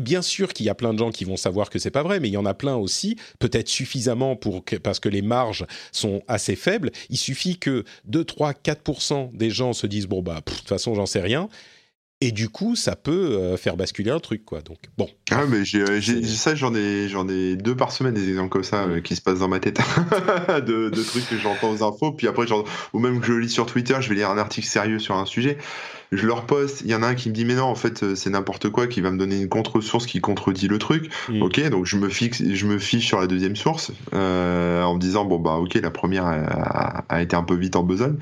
[0.00, 2.20] bien sûr qu'il y a plein de gens qui vont savoir que c'est pas vrai,
[2.20, 6.22] mais il y en a plein aussi, peut-être suffisamment pour parce que les marges sont
[6.28, 6.90] assez faibles.
[7.08, 10.94] Il suffit que 2, 3, 4% des gens se disent bon bah de toute façon
[10.94, 11.48] j'en sais rien.
[12.24, 14.62] Et du coup, ça peut euh, faire basculer un truc, quoi.
[14.62, 15.08] Donc, bon.
[15.32, 18.84] Ah, mais j'ai, ça, j'en ai, j'en ai deux par semaine des exemples comme ça
[18.84, 19.80] euh, qui se passent dans ma tête,
[20.48, 22.12] de, de, trucs que j'entends aux infos.
[22.12, 24.68] Puis après, genre, ou même que je lis sur Twitter, je vais lire un article
[24.68, 25.58] sérieux sur un sujet
[26.12, 28.02] je leur poste, il y en a un qui me dit mais non en fait
[28.02, 31.10] euh, c'est n'importe quoi, qui va me donner une contre-source qui contredit le truc.
[31.28, 31.42] Mm.
[31.42, 35.00] Ok, donc je me fixe, je me fiche sur la deuxième source euh, en me
[35.00, 38.16] disant bon bah ok la première a, été un peu vite en besogne.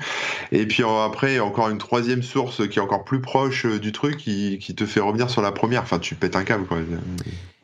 [0.53, 4.17] Et puis après encore une troisième source qui est encore plus proche euh, du truc
[4.17, 5.81] qui, qui te fait revenir sur la première.
[5.81, 6.77] Enfin tu pètes un câble quoi.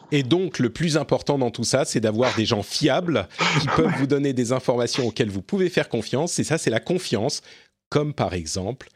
[0.10, 3.28] Et donc, le plus important dans tout ça, c'est d'avoir des gens fiables
[3.60, 6.40] qui peuvent vous donner des informations auxquelles vous pouvez faire confiance.
[6.40, 7.42] Et ça, c'est la confiance,
[7.90, 8.88] comme par exemple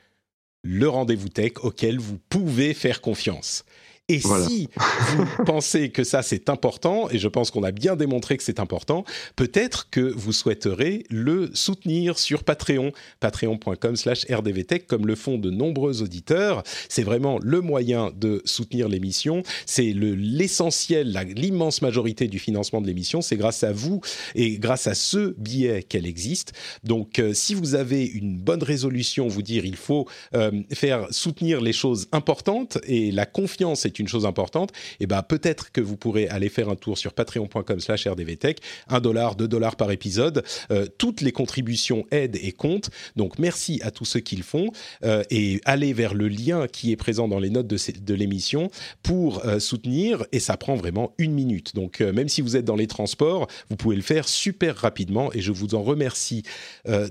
[0.63, 3.65] le rendez-vous tech auquel vous pouvez faire confiance.
[4.11, 4.67] Et si
[5.15, 8.59] vous pensez que ça c'est important, et je pense qu'on a bien démontré que c'est
[8.59, 9.05] important,
[9.37, 12.91] peut-être que vous souhaiterez le soutenir sur Patreon,
[13.21, 16.63] patreon.com/slash rdvtech, comme le font de nombreux auditeurs.
[16.89, 19.43] C'est vraiment le moyen de soutenir l'émission.
[19.65, 23.21] C'est l'essentiel, l'immense majorité du financement de l'émission.
[23.21, 24.01] C'est grâce à vous
[24.35, 26.51] et grâce à ce billet qu'elle existe.
[26.83, 31.61] Donc, euh, si vous avez une bonne résolution, vous dire il faut euh, faire soutenir
[31.61, 35.81] les choses importantes et la confiance est une chose importante, et eh ben peut-être que
[35.81, 40.43] vous pourrez aller faire un tour sur patreon.com/slash rdvtech, 1 dollar, 2 dollars par épisode.
[40.71, 42.89] Euh, toutes les contributions aident et comptent.
[43.15, 44.71] Donc merci à tous ceux qui le font
[45.03, 48.69] euh, et allez vers le lien qui est présent dans les notes de, l'émission
[49.03, 51.75] pour euh, soutenir et ça prend vraiment une minute.
[51.75, 55.41] Donc même si vous êtes dans les transports, vous pouvez le faire super rapidement et
[55.41, 56.43] je vous en remercie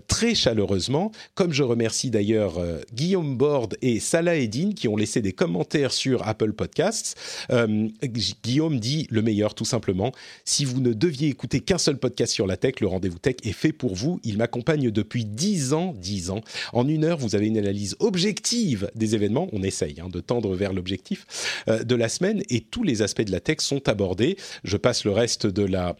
[0.09, 2.61] très chaleureusement, comme je remercie d'ailleurs
[2.93, 6.80] Guillaume Borde et Salah Eddin qui ont laissé des commentaires sur Apple Podcast
[7.51, 10.13] euh, Guillaume dit le meilleur, tout simplement.
[10.45, 13.53] Si vous ne deviez écouter qu'un seul podcast sur la tech, le rendez-vous tech est
[13.53, 14.21] fait pour vous.
[14.25, 16.41] Il m'accompagne depuis 10 ans, 10 ans.
[16.73, 19.49] En une heure, vous avez une analyse objective des événements.
[19.53, 23.23] On essaye hein, de tendre vers l'objectif euh, de la semaine et tous les aspects
[23.23, 24.37] de la tech sont abordés.
[24.65, 25.97] Je passe le reste de la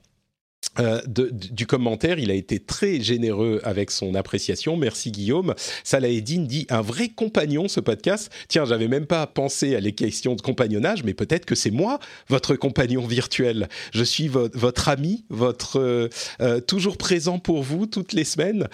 [0.79, 4.77] euh, du commentaire, il a été très généreux avec son appréciation.
[4.77, 5.55] Merci Guillaume.
[5.83, 8.31] Salah Eddin dit un vrai compagnon ce podcast.
[8.49, 11.99] Tiens, j'avais même pas pensé à les questions de compagnonnage, mais peut-être que c'est moi
[12.29, 13.69] votre compagnon virtuel.
[13.93, 16.09] Je suis votre ami, votre euh,
[16.41, 18.69] euh, toujours présent pour vous toutes les semaines.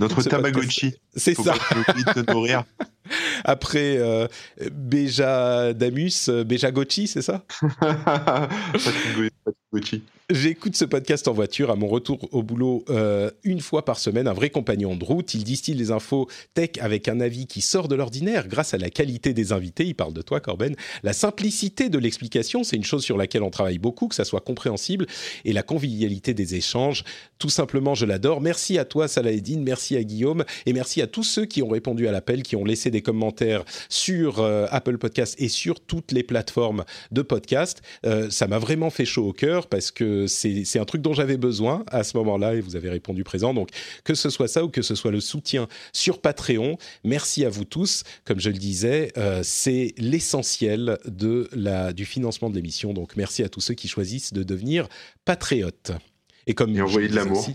[0.00, 0.94] Notre Tamagotchi.
[1.14, 1.54] C'est ça.
[3.44, 3.98] Après
[4.70, 7.44] Beja Damus, Beja Gochi, c'est ça?
[10.30, 14.28] J'écoute ce podcast en voiture à mon retour au boulot euh, une fois par semaine,
[14.28, 15.34] un vrai compagnon de route.
[15.34, 18.88] Il distille les infos tech avec un avis qui sort de l'ordinaire grâce à la
[18.88, 19.84] qualité des invités.
[19.84, 20.74] Il parle de toi, Corben.
[21.02, 24.40] La simplicité de l'explication, c'est une chose sur laquelle on travaille beaucoup, que ça soit
[24.40, 25.06] compréhensible,
[25.44, 27.04] et la convivialité des échanges.
[27.38, 28.40] Tout simplement, je l'adore.
[28.40, 29.62] Merci à toi, Salahedine.
[29.62, 30.44] Merci à Guillaume.
[30.66, 33.64] Et merci à tous ceux qui ont répondu à l'appel, qui ont laissé des commentaires
[33.88, 37.82] sur euh, Apple Podcast et sur toutes les plateformes de podcast.
[38.06, 41.36] Euh, ça m'a vraiment fait chaud au cœur parce que c'est un truc dont j'avais
[41.36, 43.54] besoin à ce moment-là et vous avez répondu présent.
[43.54, 43.70] Donc
[44.04, 47.64] que ce soit ça ou que ce soit le soutien sur Patreon, merci à vous
[47.64, 48.04] tous.
[48.24, 52.92] Comme je le disais, euh, c'est l'essentiel de la du financement de l'émission.
[52.92, 54.88] Donc merci à tous ceux qui choisissent de devenir
[55.24, 55.92] patriotes.
[56.46, 57.46] Et comme et envoyer de l'amour.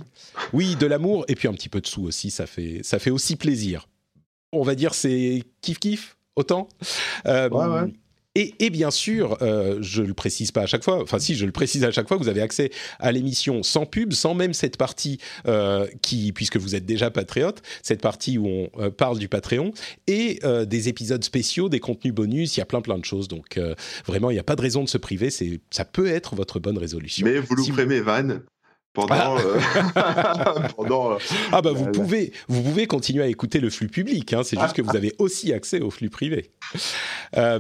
[0.54, 3.12] Oui, de l'amour et puis un petit peu de sous aussi, ça fait ça fait
[3.12, 3.88] aussi plaisir.
[4.54, 6.70] On va dire c'est kiff kiff autant.
[7.26, 7.94] Euh, ouais, ouais.
[8.40, 11.52] Et, bien sûr, euh, je le précise pas à chaque fois, enfin si, je le
[11.52, 12.70] précise à chaque fois, vous avez accès
[13.00, 15.18] à l'émission sans pub, sans même cette partie
[15.48, 19.72] euh, qui, puisque vous êtes déjà patriote, cette partie où on euh, parle du Patreon,
[20.06, 23.28] et des épisodes spéciaux, des contenus bonus, il y a plein plein de choses.
[23.28, 23.60] Donc
[24.06, 26.60] vraiment, il n'y a pas de raison de se priver, c'est, ça peut être votre
[26.60, 27.26] bonne résolution.
[27.26, 28.42] Mais vous louperez si mes vannes
[28.98, 29.38] pendant, ah.
[29.40, 31.18] Euh, pendant euh,
[31.52, 34.74] ah bah vous pouvez vous pouvez continuer à écouter le flux public hein, c'est juste
[34.74, 36.50] que vous avez aussi accès au flux privé
[37.38, 37.60] euh,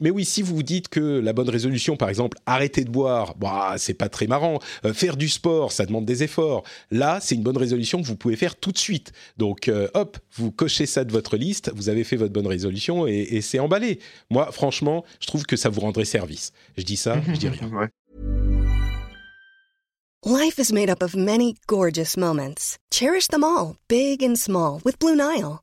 [0.00, 3.34] mais oui si vous vous dites que la bonne résolution par exemple arrêter de boire
[3.36, 4.58] bah c'est pas très marrant
[4.92, 8.36] faire du sport ça demande des efforts là c'est une bonne résolution que vous pouvez
[8.36, 12.16] faire tout de suite donc hop vous cochez ça de votre liste vous avez fait
[12.16, 13.98] votre bonne résolution et, et c'est emballé
[14.30, 17.68] moi franchement je trouve que ça vous rendrait service je dis ça je dis rien
[17.68, 17.88] ouais.
[20.24, 22.76] Life is made up of many gorgeous moments.
[22.90, 25.62] Cherish them all, big and small, with Blue Nile.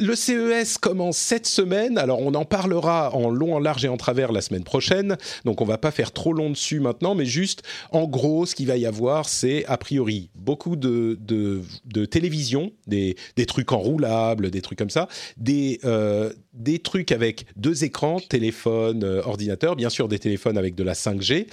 [0.00, 3.96] Le CES commence cette semaine, alors on en parlera en long, en large et en
[3.96, 7.62] travers la semaine prochaine, donc on va pas faire trop long dessus maintenant, mais juste
[7.92, 13.14] en gros ce qu'il va y avoir c'est a priori beaucoup de, de, télévision, des,
[13.36, 19.02] des, trucs enroulables, des trucs comme ça, des, euh, des trucs avec deux écrans, téléphone,
[19.02, 21.46] euh, ordinateur, bien sûr des téléphones avec de la 5G,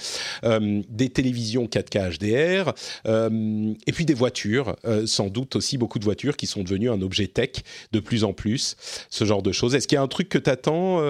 [0.44, 2.72] euh, des télévisions 4K HDR,
[3.06, 4.76] euh, et puis des voitures,
[5.06, 7.50] sans doute aussi beaucoup de voitures qui sont devenues un objet tech
[7.92, 8.76] de plus en plus,
[9.10, 9.74] ce genre de choses.
[9.74, 11.02] Est-ce qu'il y a un truc que tu attends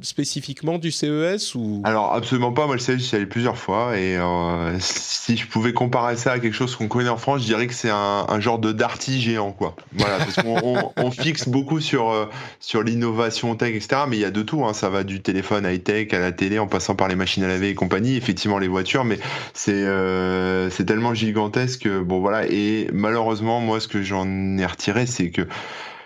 [0.00, 1.82] spécifiquement du CES ou?
[1.84, 4.18] Alors absolument pas, moi le CES j'y allé plusieurs fois et
[4.80, 7.74] si je pouvais comparer ça à quelque chose qu'on connaît en France, je dirais que
[7.74, 9.76] c'est un, genre de Darty géant quoi.
[9.92, 12.28] Voilà, parce qu'on on, fixe beaucoup sur,
[12.60, 13.19] sur l'innovation
[13.56, 14.02] tech, etc.
[14.08, 14.72] Mais il y a de tout, hein.
[14.72, 17.70] ça va du téléphone high-tech à la télé en passant par les machines à laver
[17.70, 19.18] et compagnie, effectivement les voitures, mais
[19.54, 24.26] c'est euh, c'est tellement gigantesque, bon voilà, et malheureusement moi ce que j'en
[24.58, 25.42] ai retiré c'est que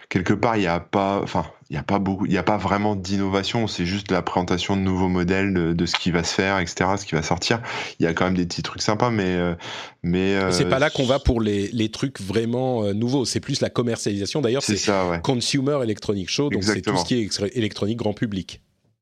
[0.09, 2.43] quelque part, il n'y a pas, enfin, il y a pas beaucoup, il y a
[2.43, 3.67] pas vraiment d'innovation.
[3.67, 6.91] C'est juste la présentation de nouveaux modèles, de, de, ce qui va se faire, etc.,
[6.99, 7.61] ce qui va sortir.
[7.99, 9.55] Il y a quand même des petits trucs sympas, mais, euh,
[10.03, 10.35] mais.
[10.35, 13.25] Euh, c'est pas là qu'on va pour les, les trucs vraiment euh, nouveaux.
[13.25, 14.41] C'est plus la commercialisation.
[14.41, 15.21] D'ailleurs, c'est ouais.
[15.23, 18.61] Consumer Electronic Show, donc c'est tout ce qui est électronique grand public.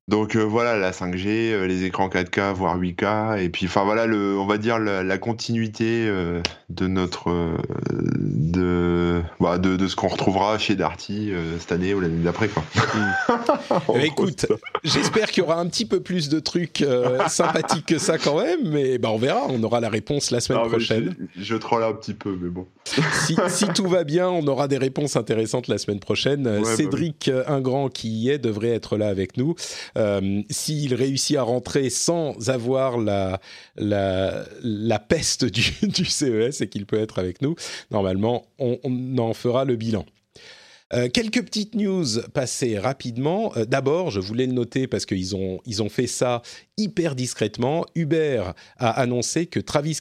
[0.09, 4.07] Donc euh, voilà, la 5G, euh, les écrans 4K, voire 8K, et puis enfin voilà,
[4.07, 7.57] le, on va dire la, la continuité euh, de notre
[8.19, 11.31] de, bah, de, de ce qu'on retrouvera chez Darty
[11.61, 12.65] cette année ou l'année d'après quoi.
[12.75, 14.01] Mm.
[14.03, 14.47] écoute,
[14.83, 16.85] j'espère qu'il y aura un petit peu plus de trucs
[17.29, 20.69] sympathiques que ça quand même, mais bah on verra, on aura la réponse la semaine
[20.69, 21.15] prochaine.
[21.37, 22.67] Je, je troll un petit peu, mais bon.
[22.85, 26.49] si, si, tout va bien, on aura des réponses intéressantes la semaine prochaine.
[26.49, 27.55] Ouais, Cédric bah oui.
[27.55, 29.55] Ingrand qui y est devrait être là avec nous.
[29.97, 33.41] Euh, s'il réussit à rentrer sans avoir la,
[33.77, 35.63] la, peste du,
[36.05, 37.55] CES et qu'il peut être avec nous,
[37.91, 38.79] normalement, on,
[39.19, 40.07] en fera le bilan.
[40.95, 43.57] Euh, quelques petites news passées rapidement.
[43.57, 46.43] Euh, D'abord, je voulais le noter parce qu'ils ont, ils ont fait ça
[46.77, 47.87] hyper discrètement.
[47.95, 48.45] Uber
[48.77, 49.99] a annoncé que Travis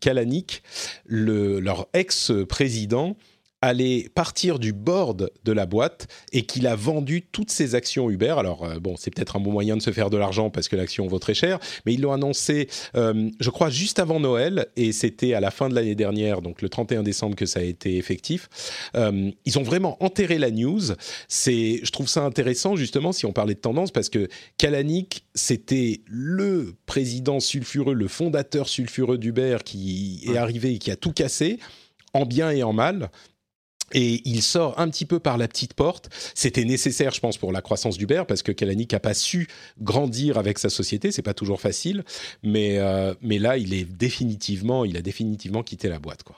[0.00, 0.62] Kalanick,
[1.06, 3.16] le, leur ex-président,
[3.64, 8.34] allait partir du board de la boîte et qu'il a vendu toutes ses actions Uber.
[8.38, 10.76] Alors euh, bon, c'est peut-être un bon moyen de se faire de l'argent parce que
[10.76, 14.92] l'action vaut très cher, mais ils l'ont annoncé, euh, je crois, juste avant Noël et
[14.92, 17.96] c'était à la fin de l'année dernière, donc le 31 décembre que ça a été
[17.96, 18.48] effectif.
[18.96, 20.82] Euh, ils ont vraiment enterré la news.
[21.28, 26.02] C'est, je trouve ça intéressant justement si on parlait de tendance parce que Kalanick, c'était
[26.06, 31.58] le président sulfureux, le fondateur sulfureux d'Uber qui est arrivé et qui a tout cassé
[32.12, 33.10] en bien et en mal
[33.94, 36.10] et il sort un petit peu par la petite porte.
[36.34, 39.48] C'était nécessaire, je pense, pour la croissance d'Uber, parce que Kalanick n'a pas su
[39.80, 41.12] grandir avec sa société.
[41.12, 42.04] C'est pas toujours facile,
[42.42, 46.36] mais euh, mais là, il est définitivement, il a définitivement quitté la boîte, quoi.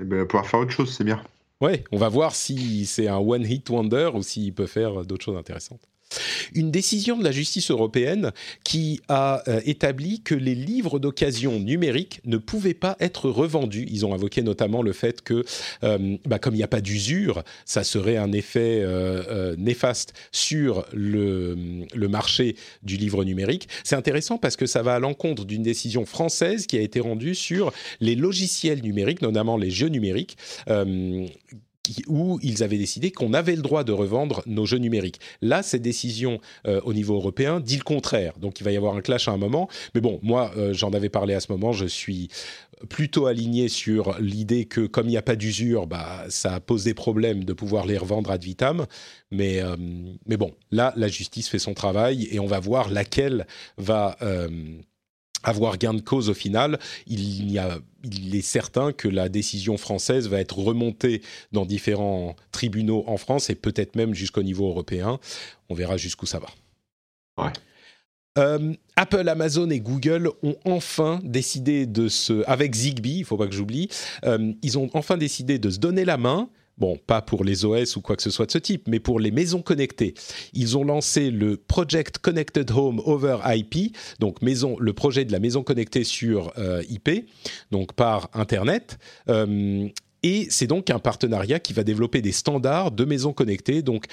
[0.00, 1.22] Et eh ben, pouvoir faire autre chose, c'est bien.
[1.60, 5.24] Ouais, on va voir si c'est un one hit wonder ou s'il peut faire d'autres
[5.24, 5.89] choses intéressantes.
[6.54, 8.32] Une décision de la justice européenne
[8.64, 13.86] qui a euh, établi que les livres d'occasion numériques ne pouvaient pas être revendus.
[13.90, 15.44] Ils ont invoqué notamment le fait que,
[15.84, 20.84] euh, bah, comme il n'y a pas d'usure, ça serait un effet euh, néfaste sur
[20.92, 21.56] le,
[21.94, 23.68] le, marché du livre numérique.
[23.84, 27.34] C'est intéressant parce que ça va à l'encontre d'une décision française qui a été rendue
[27.34, 30.36] sur les logiciels numériques, notamment les jeux numériques
[32.06, 35.20] où ils avaient décidé qu'on avait le droit de revendre nos jeux numériques.
[35.42, 38.34] Là, cette décision euh, au niveau européen dit le contraire.
[38.38, 39.68] Donc il va y avoir un clash à un moment.
[39.94, 41.72] Mais bon, moi, euh, j'en avais parlé à ce moment.
[41.72, 42.28] Je suis
[42.88, 46.94] plutôt aligné sur l'idée que comme il n'y a pas d'usure, bah, ça pose des
[46.94, 48.86] problèmes de pouvoir les revendre ad vitam.
[49.32, 49.76] Euh,
[50.26, 54.16] mais bon, là, la justice fait son travail et on va voir laquelle va
[55.42, 59.76] avoir gain de cause au final, il, y a, il est certain que la décision
[59.76, 61.22] française va être remontée
[61.52, 65.18] dans différents tribunaux en France et peut-être même jusqu'au niveau européen.
[65.68, 66.48] On verra jusqu'où ça va.
[68.38, 73.46] Euh, Apple, Amazon et Google ont enfin décidé de se, avec Zigbee, il faut pas
[73.46, 73.88] que j'oublie,
[74.24, 76.48] euh, ils ont enfin décidé de se donner la main
[76.80, 79.20] Bon, pas pour les OS ou quoi que ce soit de ce type, mais pour
[79.20, 80.14] les maisons connectées.
[80.54, 85.40] Ils ont lancé le Project Connected Home over IP, donc maison, le projet de la
[85.40, 87.28] maison connectée sur euh, IP,
[87.70, 88.98] donc par Internet.
[89.28, 89.88] Euh,
[90.22, 93.82] et c'est donc un partenariat qui va développer des standards de maisons connectées.
[93.82, 94.06] Donc,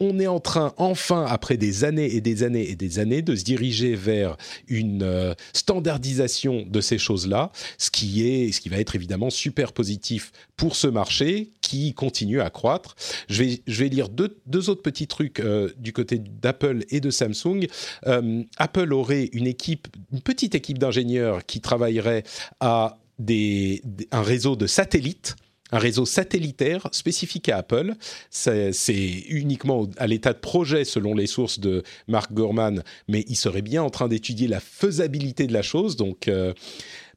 [0.00, 3.36] on est en train, enfin, après des années et des années et des années, de
[3.36, 4.36] se diriger vers
[4.66, 9.72] une euh, standardisation de ces choses-là, ce qui est, ce qui va être évidemment super
[9.72, 12.96] positif pour ce marché qui continue à croître.
[13.28, 17.00] Je vais, je vais lire deux, deux autres petits trucs euh, du côté d'Apple et
[17.00, 17.66] de Samsung.
[18.06, 22.24] Euh, Apple aurait une équipe, une petite équipe d'ingénieurs qui travaillerait
[22.60, 25.36] à des, un réseau de satellites
[25.72, 27.94] un réseau satellitaire spécifique à Apple.
[28.30, 33.62] C'est uniquement à l'état de projet selon les sources de Mark Gorman, mais il serait
[33.62, 35.96] bien en train d'étudier la faisabilité de la chose.
[35.96, 36.52] Donc euh,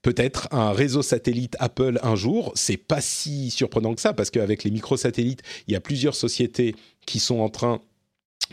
[0.02, 2.52] peut-être un réseau satellite Apple un jour.
[2.56, 6.76] C'est pas si surprenant que ça parce qu'avec les microsatellites, il y a plusieurs sociétés
[7.06, 7.82] qui sont en train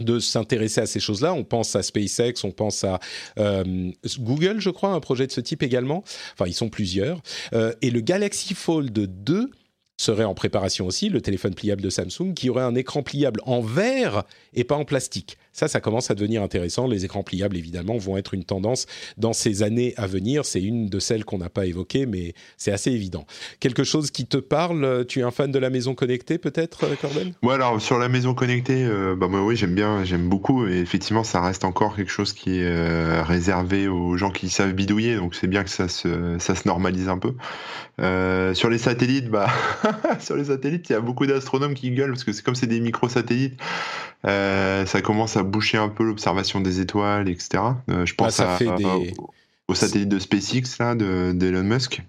[0.01, 1.35] de s'intéresser à ces choses-là.
[1.35, 2.99] On pense à SpaceX, on pense à
[3.39, 6.03] euh, Google, je crois, un projet de ce type également.
[6.33, 7.23] Enfin, ils sont plusieurs.
[7.53, 9.51] Euh, et le Galaxy Fold 2
[9.97, 13.61] serait en préparation aussi, le téléphone pliable de Samsung, qui aurait un écran pliable en
[13.61, 15.39] verre et pas en plastique.
[15.55, 16.89] Ça, ça commence à devenir intéressant.
[16.89, 18.87] Les écrans pliables, évidemment, vont être une tendance
[19.17, 20.45] dans ces années à venir.
[20.45, 23.25] C'est une de celles qu'on n'a pas évoquées, mais c'est assez évident.
[23.61, 26.97] Quelque chose qui te parle Tu es un fan de la maison connectée, peut-être, euh,
[27.01, 27.35] Corben?
[27.43, 30.67] Ouais, alors sur la maison connectée, euh, bah moi, oui, j'aime bien, j'aime beaucoup.
[30.67, 34.73] Et effectivement, ça reste encore quelque chose qui est euh, réservé aux gens qui savent
[34.73, 35.15] bidouiller.
[35.15, 36.09] Donc c'est bien que ça se,
[36.67, 37.35] normalise un peu.
[38.55, 39.47] sur les satellites, bah,
[40.19, 42.67] sur les satellites, il y a beaucoup d'astronomes qui gueulent parce que c'est comme c'est
[42.67, 43.55] des micro-satellites.
[44.25, 47.63] ça commence à boucher un peu l'observation des étoiles, etc.
[47.91, 48.59] Euh, je pense à,
[49.69, 52.03] au satellite de SpaceX là, d'Elon Musk.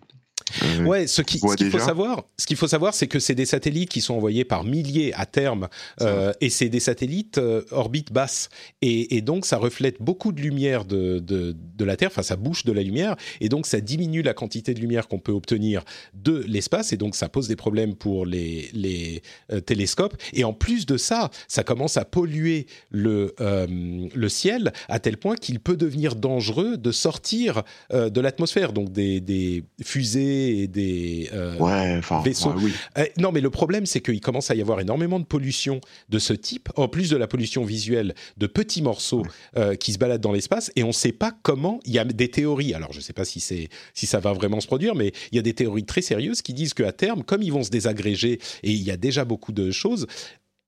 [0.64, 3.90] Euh, ouais, ce qu'il faut savoir, ce qu'il faut savoir, c'est que c'est des satellites
[3.90, 5.68] qui sont envoyés par milliers à terme,
[6.02, 8.50] euh, et c'est des satellites euh, orbite basse,
[8.82, 12.72] et, donc ça reflète beaucoup de lumière de, de, la Terre, enfin ça bouche de
[12.72, 15.84] la lumière, et donc ça diminue la quantité de lumière qu'on peut obtenir
[16.14, 19.22] de l'espace, et donc ça pose des problèmes pour les, les
[19.66, 20.16] télescopes.
[20.34, 25.36] Et en plus de ça, ça commence à polluer le le ciel à tel point
[25.36, 32.02] qu'il peut devenir dangereux de sortir de l'atmosphère, donc des, des fusées et des euh,
[32.24, 32.54] vaisseaux.
[32.98, 36.20] Euh, non, mais le problème, c'est qu'il commence à y avoir énormément de pollution de
[36.20, 39.24] ce type, en plus de la pollution visuelle de petits morceaux
[39.58, 41.80] euh, qui se baladent dans l'espace, et on ne sait pas comment.
[41.86, 42.74] Il y a des théories.
[42.74, 45.36] Alors, je ne sais pas si c'est si ça va vraiment se produire, mais il
[45.36, 48.40] y a des théories très sérieuses qui disent qu'à terme, comme ils vont se désagréger,
[48.64, 50.08] et il y a déjà beaucoup de choses,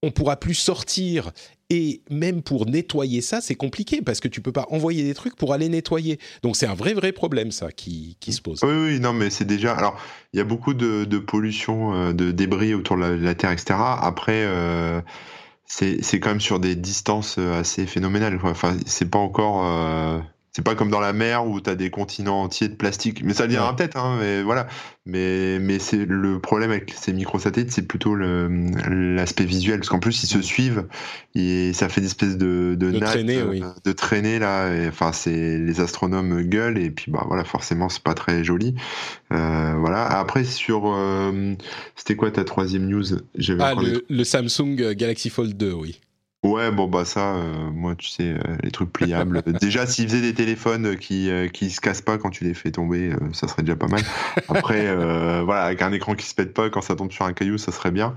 [0.04, 1.32] on pourra plus sortir
[1.70, 5.36] Et même pour nettoyer ça, c'est compliqué parce que tu peux pas envoyer des trucs
[5.36, 6.18] pour aller nettoyer.
[6.42, 8.64] Donc c'est un vrai vrai problème ça qui, qui se pose.
[8.64, 9.74] Oui, oui, non, mais c'est déjà.
[9.74, 10.00] Alors,
[10.32, 13.76] il y a beaucoup de, pollution, euh, de débris autour de la, Terre, etc.
[13.78, 15.02] Après, euh,
[15.66, 18.40] c'est quand même sur des distances euh, assez phénoménales.
[18.44, 19.66] Enfin, c'est pas encore.
[19.66, 20.20] Euh,
[20.58, 23.22] c'est pas comme dans la mer où tu as des continents entiers de plastique.
[23.24, 24.66] Mais ça viendra peut-être, hein, mais voilà.
[25.06, 30.24] Mais, mais c'est le problème avec ces microsatellites, c'est plutôt l'aspect visuel, parce qu'en plus
[30.24, 30.88] ils se suivent
[31.36, 33.62] et ça fait des espèces de, de, de traîner, oui.
[33.86, 34.68] de traîner là.
[34.88, 38.74] enfin, c'est les astronomes gueulent et puis bah voilà, forcément c'est pas très joli.
[39.32, 40.08] Euh, voilà.
[40.08, 41.54] Après sur, euh,
[41.96, 43.06] c'était quoi ta troisième news?
[43.60, 46.02] Ah le, le Samsung Galaxy Fold 2, oui.
[46.48, 49.44] Ouais, bon, bah ça, euh, moi, tu sais, euh, les trucs pliables.
[49.62, 52.72] déjà, s'ils faisaient des téléphones qui, euh, qui se cassent pas quand tu les fais
[52.72, 54.02] tomber, ça serait déjà pas mal.
[54.48, 54.94] Après,
[55.44, 57.72] voilà, avec un écran qui se pète pas quand ça tombe sur un caillou, ça
[57.72, 58.16] serait bien.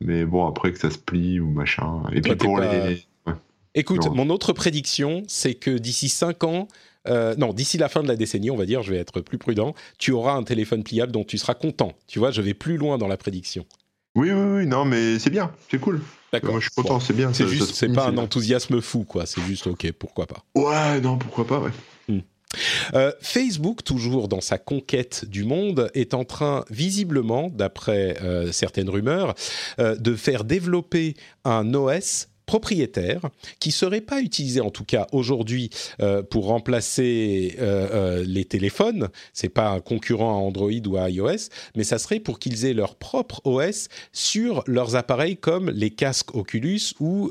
[0.00, 2.02] Mais bon, après que ça se plie ou machin.
[2.12, 3.06] Et puis pour les.
[3.74, 6.68] Écoute, mon autre prédiction, c'est que d'ici 5 ans,
[7.06, 9.74] non, d'ici la fin de la décennie, on va dire, je vais être plus prudent,
[9.98, 11.92] tu auras un téléphone pliable dont tu seras content.
[12.06, 13.64] Tu vois, je vais plus loin dans la prédiction.
[14.16, 16.00] Oui, oui, oui, non, mais c'est bien, c'est cool.
[16.32, 16.52] D'accord.
[16.52, 17.32] Moi, je suis content, c'est bien.
[17.32, 19.26] C'est juste, c'est pas un enthousiasme fou, quoi.
[19.26, 20.44] C'est juste, ok, pourquoi pas.
[20.54, 21.70] Ouais, non, pourquoi pas, ouais.
[22.08, 22.20] Hmm.
[22.94, 28.88] Euh, Facebook, toujours dans sa conquête du monde, est en train, visiblement, d'après euh, certaines
[28.88, 29.34] rumeurs,
[29.78, 33.20] euh, de faire développer un OS propriétaire
[33.60, 35.70] qui serait pas utilisé en tout cas aujourd'hui
[36.00, 39.08] euh, pour remplacer euh, euh, les téléphones.
[39.32, 42.72] C'est pas un concurrent à Android ou à iOS, mais ça serait pour qu'ils aient
[42.72, 47.30] leur propre OS sur leurs appareils comme les casques Oculus ou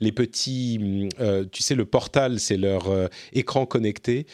[0.00, 1.08] les petits,
[1.52, 2.90] tu sais, le portal, c'est leur
[3.34, 4.26] écran connecté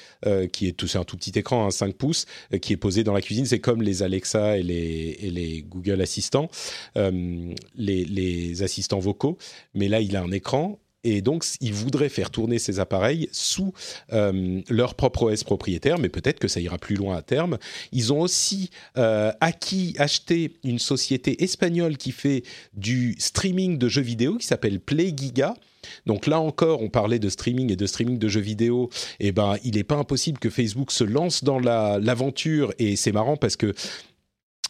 [0.53, 2.27] qui est tout, c'est un tout petit écran, un 5 pouces,
[2.61, 3.47] qui est posé dans la cuisine.
[3.47, 6.49] C'est comme les Alexa et les, Google Assistants,
[6.95, 9.37] les, les assistants vocaux,
[9.75, 13.29] mais là il il a un écran et donc, ils voudraient faire tourner ces appareils
[13.33, 13.73] sous
[14.13, 17.59] euh, leur propre OS propriétaire, mais peut-être que ça ira plus loin à terme.
[17.91, 22.45] Ils ont aussi euh, acquis, acheté une société espagnole qui fait
[22.75, 25.55] du streaming de jeux vidéo qui s'appelle PlayGiga.
[26.07, 28.89] Donc là encore, on parlait de streaming et de streaming de jeux vidéo.
[29.19, 32.73] Et eh ben, il n'est pas impossible que Facebook se lance dans l'aventure.
[32.79, 33.75] et c'est marrant parce que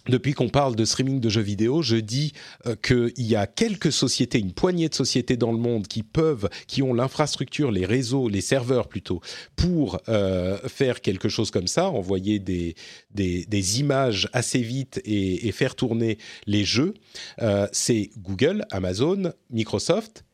[0.09, 2.33] depuis qu'on parle de streaming de jeux vidéo, je dis
[2.67, 6.49] euh, qu'il y a quelques sociétés, une poignée de sociétés dans le monde qui peuvent,
[6.67, 9.21] qui ont l'infrastructure, les réseaux, les serveurs plutôt,
[9.55, 12.75] pour euh, faire quelque chose comme ça, envoyer des,
[13.81, 16.95] images assez vite et, faire tourner les jeux.
[17.41, 20.25] Euh, c'est Google, Amazon, Microsoft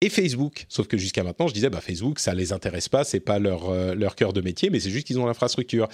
[0.00, 0.64] et Facebook.
[0.68, 4.14] Sauf que jusqu'à maintenant, je disais, bah, Facebook, ça les intéresse pas, c'est pas leur
[4.16, 5.88] cœur de métier, mais c'est juste qu'ils ont l'infrastructure.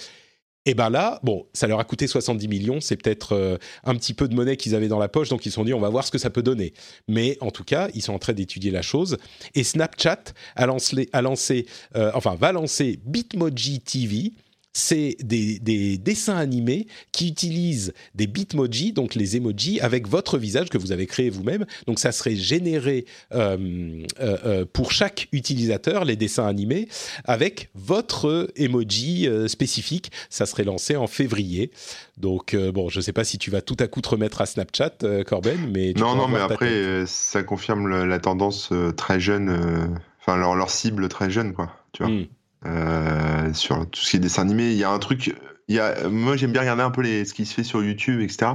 [0.67, 4.13] Et ben là, bon, ça leur a coûté 70 millions, c'est peut-être euh, un petit
[4.13, 5.87] peu de monnaie qu'ils avaient dans la poche, donc ils se sont dit on va
[5.87, 6.73] voir ce que ça peut donner.
[7.07, 9.17] Mais en tout cas, ils sont en train d'étudier la chose.
[9.55, 14.33] Et Snapchat a lancé, a lancé euh, enfin va lancer Bitmoji TV,
[14.77, 20.77] c'est des, dessins animés qui utilisent des bitmojis, donc les emojis, avec votre visage que
[20.77, 21.65] vous avez créé vous-même.
[21.87, 26.89] Donc ça serait généré euh, euh, euh, pour chaque utilisateur, les dessins animés,
[27.25, 30.11] avec votre emoji spécifique.
[30.29, 31.71] Ça serait lancé en février.
[32.17, 34.45] Donc bon, je ne sais pas si tu vas tout à coup te remettre à
[34.45, 35.93] Snapchat, Corben, mais...
[35.97, 41.53] non, non, mais après, ça confirme la tendance très jeune, enfin leur, cible très jeune,
[41.53, 41.71] quoi.
[41.93, 42.11] Tu vois.
[42.11, 42.25] Hmm.
[42.65, 44.71] Euh, sur tout ce qui est dessin animé.
[44.71, 45.33] Il y a un truc,
[45.67, 47.83] il y a, moi j'aime bien regarder un peu les, ce qui se fait sur
[47.83, 48.53] YouTube, etc.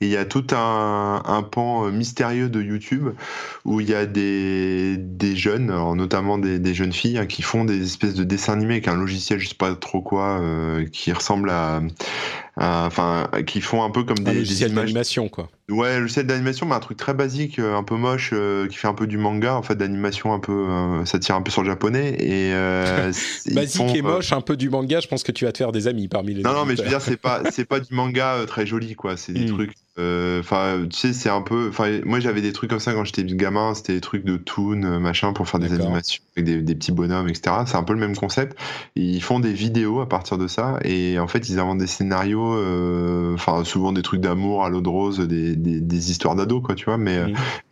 [0.00, 3.10] Et il y a tout un, un pan mystérieux de YouTube
[3.64, 7.64] où il y a des, des jeunes, notamment des, des, jeunes filles, hein, qui font
[7.64, 11.12] des espèces de dessins animés avec un logiciel, je sais pas trop quoi, euh, qui
[11.12, 11.82] ressemble à,
[12.56, 15.48] enfin, qui font un peu comme des, des images d'animation, quoi.
[15.70, 18.76] Ouais, le set d'animation, mais un truc très basique, euh, un peu moche, euh, qui
[18.76, 21.50] fait un peu du manga, en fait, d'animation un peu, euh, ça tire un peu
[21.50, 22.16] sur le japonais.
[22.20, 22.52] Et,
[23.54, 25.88] basique et moche, un peu du manga, je pense que tu vas te faire des
[25.88, 28.36] amis parmi les Non, non, mais je veux dire, c'est pas, c'est pas du manga
[28.46, 29.16] très joli, quoi.
[29.16, 29.54] C'est des hmm.
[29.54, 31.68] trucs euh, enfin, tu sais, c'est un peu.
[31.68, 33.74] Enfin, moi, j'avais des trucs comme ça quand j'étais gamin.
[33.74, 37.28] C'était des trucs de toon, euh, machin, pour faire des animations avec des, petits bonhommes,
[37.28, 37.56] etc.
[37.66, 38.58] C'est un peu le même concept.
[38.96, 42.54] Ils font des vidéos à partir de ça, et en fait, ils inventent des scénarios.
[42.54, 46.74] Euh, enfin, souvent des trucs d'amour à l'eau de rose, des, des, histoires d'ados, quoi,
[46.74, 46.96] tu vois.
[46.96, 47.20] Mais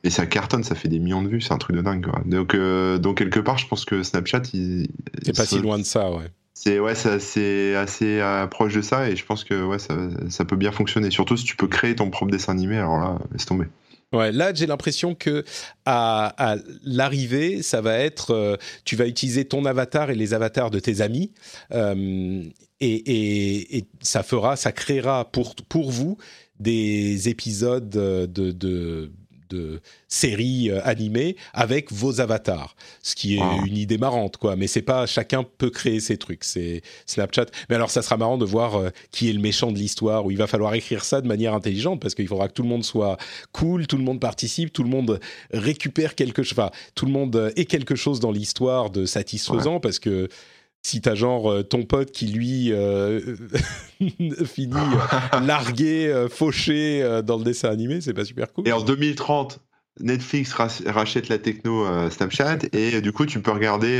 [0.05, 1.41] et ça cartonne, ça fait des millions de vues.
[1.41, 2.21] C'est un truc de dingue, quoi.
[2.27, 2.55] Donc,
[3.01, 4.89] donc quelque part, je pense que Snapchat, il.
[5.23, 9.09] C'est pas si loin de ça, ouais c'est ouais, c'est assez euh, proche de ça
[9.09, 11.11] et je pense que ouais, ça, peut bien fonctionner.
[11.11, 13.67] Surtout si tu peux créer ton propre dessin animé, alors là, laisse tomber.
[14.13, 15.45] Ouais, là j'ai l'impression que
[15.87, 20.81] à, l'arrivée, ça va être, euh, tu vas utiliser ton avatar et les avatars de
[20.81, 21.33] tes amis,
[21.73, 22.43] euh,
[22.81, 26.17] et, et, ça fera, ça créera pour pour vous
[26.59, 29.13] des épisodes de, de
[29.51, 34.57] de séries euh, animées avec vos avatars, ce qui est une idée marrante, quoi.
[34.57, 37.47] Mais c'est pas chacun peut créer ses trucs, c'est Snapchat.
[37.69, 40.31] Mais alors, ça sera marrant de voir euh, qui est le méchant de l'histoire, où
[40.31, 42.85] il va falloir écrire ça de manière intelligente, parce qu'il faudra que tout le monde
[42.85, 43.17] soit
[43.53, 45.21] cool, tout le monde participe, tout le monde
[45.53, 49.99] récupère quelque chose, enfin, tout le monde ait quelque chose dans l'histoire de satisfaisant, parce
[49.99, 50.29] que
[50.83, 53.20] si t'as genre euh, ton pote qui lui euh,
[54.45, 58.66] finit euh, largué, fauché dans le dessin animé, c'est pas super cool.
[58.66, 59.61] Et en 2030,
[60.01, 63.99] Netflix rachète la techno Snapchat et du coup tu peux regarder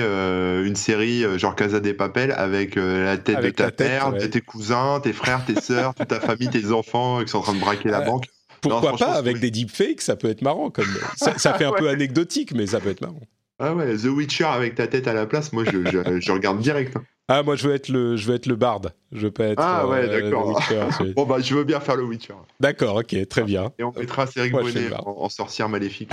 [0.65, 5.01] une série genre Casa des Papel avec la tête de ta père, de tes cousins,
[5.03, 7.91] tes frères, tes sœurs, toute ta famille, tes enfants qui sont en train de braquer
[7.91, 8.27] la banque.
[8.63, 11.89] Pourquoi pas avec des deepfakes, ça peut être marrant comme ça, ça fait un peu
[11.89, 13.21] anecdotique mais ça peut être marrant.
[13.63, 15.71] Ah ouais, The Witcher avec ta tête à la place, moi je,
[16.21, 16.97] je, regarde direct.
[16.97, 17.05] Hein.
[17.29, 19.63] Ah moi je veux être le je veux être le barde, je veux pas être
[19.63, 20.61] Ah ouais, euh, d'accord.
[21.15, 22.35] bon bah je veux bien faire le Witcher.
[22.59, 23.71] D'accord, OK, très bien.
[23.79, 26.11] Et on mettra Cédric Bonnet en, sorcière maléfique.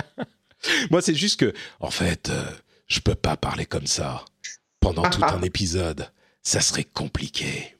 [0.90, 2.44] moi c'est juste que en fait, euh,
[2.86, 4.22] je peux pas parler comme ça
[4.78, 6.06] pendant tout un épisode.
[6.42, 7.76] Ça serait compliqué.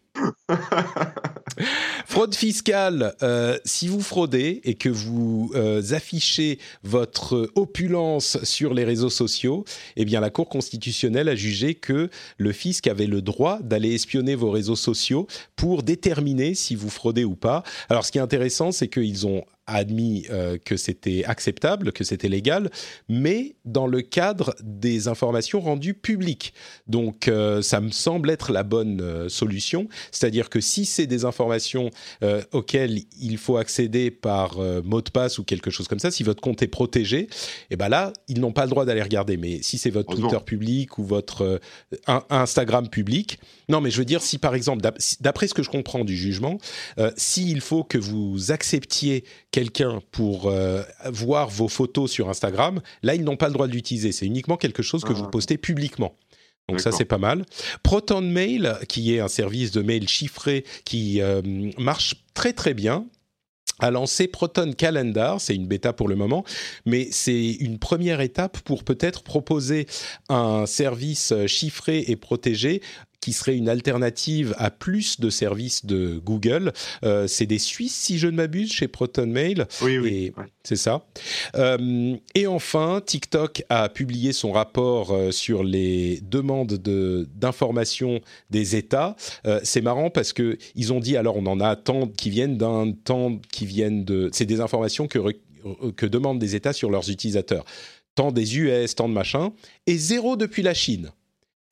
[2.06, 8.84] Fraude fiscale, euh, si vous fraudez et que vous euh, affichez votre opulence sur les
[8.84, 9.64] réseaux sociaux,
[9.96, 14.34] eh bien la Cour constitutionnelle a jugé que le fisc avait le droit d'aller espionner
[14.34, 15.26] vos réseaux sociaux
[15.56, 17.62] pour déterminer si vous fraudez ou pas.
[17.88, 22.28] Alors ce qui est intéressant, c'est qu'ils ont admis euh, que c'était acceptable, que c'était
[22.28, 22.70] légal,
[23.08, 26.54] mais dans le cadre des informations rendues publiques.
[26.86, 31.24] Donc euh, ça me semble être la bonne euh, solution, c'est-à-dire que si c'est des
[31.24, 31.90] informations
[32.52, 36.40] auxquelles il faut accéder par mot de passe ou quelque chose comme ça, si votre
[36.40, 37.28] compte est protégé, et
[37.70, 39.36] eh ben là, ils n'ont pas le droit d'aller regarder.
[39.36, 41.60] Mais si c'est votre Twitter public ou votre
[42.06, 43.38] Instagram public,
[43.68, 44.88] non, mais je veux dire, si par exemple,
[45.20, 46.58] d'après ce que je comprends du jugement,
[47.16, 49.24] s'il faut que vous acceptiez
[49.56, 53.72] quelqu'un pour euh, voir vos photos sur Instagram, là, ils n'ont pas le droit de
[53.72, 54.12] l'utiliser.
[54.12, 55.30] C'est uniquement quelque chose que vous ah.
[55.30, 56.14] postez publiquement.
[56.68, 57.46] Donc ça, c'est pas mal.
[57.82, 61.40] Proton Mail, qui est un service de mail chiffré qui euh,
[61.78, 63.06] marche très très bien,
[63.78, 66.44] a lancé Proton Calendar, c'est une bêta pour le moment,
[66.84, 69.86] mais c'est une première étape pour peut-être proposer
[70.28, 72.82] un service chiffré et protégé
[73.26, 76.72] qui serait une alternative à plus de services de Google.
[77.02, 79.66] Euh, c'est des Suisses, si je ne m'abuse, chez Proton Mail.
[79.82, 80.32] Oui, oui.
[80.62, 81.04] C'est ça.
[81.56, 86.74] Euh, et enfin, TikTok a publié son rapport euh, sur les demandes
[87.34, 88.20] d'informations
[88.50, 89.16] des États.
[89.64, 92.92] c'est marrant parce que ils ont dit, alors on en a tant qui viennent d'un
[92.92, 94.30] temps qui viennent de...
[94.32, 95.18] C'est des informations que,
[95.96, 97.64] que demandent des États sur leurs utilisateurs.
[98.14, 99.50] Tant des US, tant de machin,
[99.88, 101.10] et zéro depuis la Chine.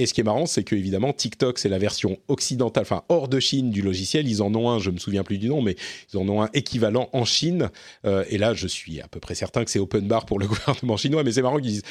[0.01, 3.29] Et ce qui est marrant, c'est que évidemment TikTok, c'est la version occidentale, enfin hors
[3.29, 4.27] de Chine du logiciel.
[4.27, 5.77] Ils en ont un, je me souviens plus du nom, mais
[6.13, 7.71] ils en ont un équivalent en Chine.
[8.05, 10.47] Euh, et là, je suis à peu près certain que c'est open bar pour le
[10.49, 11.23] gouvernement chinois.
[11.23, 11.83] Mais c'est marrant qu'ils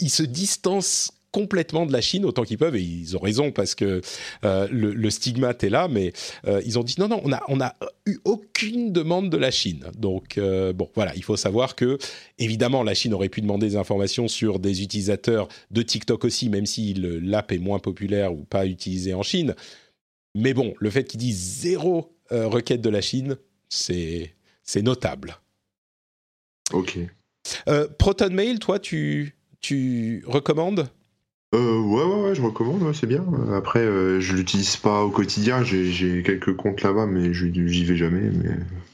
[0.00, 3.74] ils se distancent complètement de la Chine autant qu'ils peuvent et ils ont raison parce
[3.74, 4.00] que
[4.44, 6.12] euh, le, stigmate est là mais
[6.46, 7.74] euh, ils ont dit non non on a on a
[8.06, 9.86] eu aucune demande de la Chine.
[9.96, 11.98] Donc euh, bon voilà il faut savoir que
[12.38, 16.66] évidemment la Chine aurait pu demander des informations sur des utilisateurs de TikTok aussi même
[16.66, 19.54] si l'app est moins populaire ou pas utilisé en Chine.
[20.34, 23.36] Mais bon le fait qu'ils disent zéro requête de la Chine
[23.68, 25.36] c'est c'est notable.
[26.72, 26.98] Ok.
[27.98, 30.88] Proton Mail toi tu tu recommandes?
[31.54, 33.24] Euh, ouais, ouais, ouais, je recommande, c'est bien.
[33.52, 38.30] Après, euh, je l'utilise pas au quotidien, j'ai quelques comptes là-bas, mais j'y vais jamais.
[38.30, 38.50] Mais...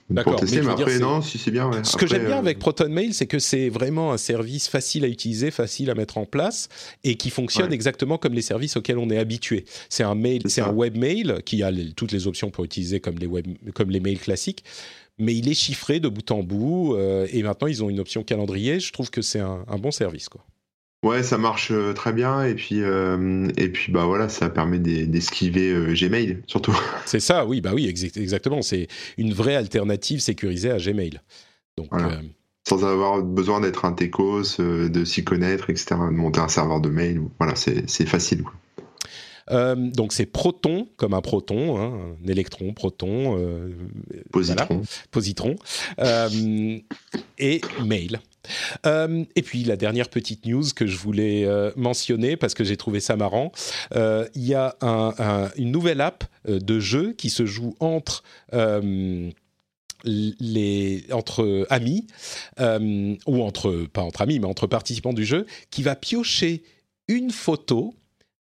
[0.08, 1.70] D'accord, mais, mais après, non, si c'est bien.
[1.82, 5.04] Ce que j'aime bien euh, avec Proton Mail, c'est que c'est vraiment un service facile
[5.04, 6.68] à utiliser, facile à mettre en place,
[7.02, 9.64] et qui fonctionne exactement comme les services auxquels on est habitué.
[9.88, 13.26] C'est un mail, c'est un webmail qui a toutes les options pour utiliser comme les
[13.26, 14.64] web, comme les mails classiques
[15.18, 18.22] mais il est chiffré de bout en bout euh, et maintenant ils ont une option
[18.22, 18.80] calendrier.
[18.80, 20.44] Je trouve que c'est un, un, bon service quoi.
[21.06, 24.80] Ouais, ça marche euh, très bien et puis euh, et puis bah voilà, ça permet
[24.80, 26.76] d'esquiver euh, Gmail surtout.
[27.06, 28.60] C'est ça, oui, bah oui, exactement.
[28.60, 31.20] C'est une vraie alternative sécurisée à Gmail.
[31.78, 31.90] Donc
[32.68, 35.94] sans avoir besoin d'être un techos, de s'y connaître, etc.
[36.10, 38.42] De monter un serveur de mail, voilà, c'est facile.
[39.50, 43.38] Donc c'est proton comme un proton, hein, un électron, proton,
[44.32, 45.56] positron, positron.
[47.38, 48.20] Et mail.
[48.86, 52.76] Euh, et puis la dernière petite news que je voulais euh, mentionner parce que j'ai
[52.76, 53.52] trouvé ça marrant,
[53.94, 54.76] euh, il y a
[55.56, 58.22] une nouvelle app de jeu qui se joue entre
[60.04, 62.06] les entre amis
[62.58, 66.62] ou entre pas entre amis mais entre participants du jeu qui va piocher
[67.08, 67.94] une photo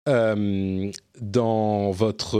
[0.05, 2.37] dans votre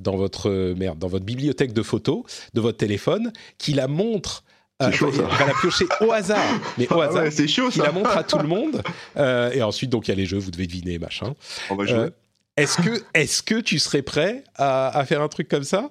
[0.00, 2.22] dans votre merde dans votre bibliothèque de photos
[2.54, 4.42] de votre téléphone qui la montre
[4.80, 5.22] C'est chaud, ça.
[5.22, 6.38] Va la piocher au hasard,
[6.76, 7.22] mais au Ah hasard.
[7.24, 7.82] ouais, c'est chaud Il ça.
[7.84, 8.82] la montre à tout le monde.
[9.16, 11.34] Euh, et ensuite, donc, il y a les jeux, vous devez deviner, machin.
[11.70, 11.98] On va jouer.
[11.98, 12.10] Euh,
[12.56, 15.90] est-ce que, est que tu serais prêt à, à faire un truc comme ça?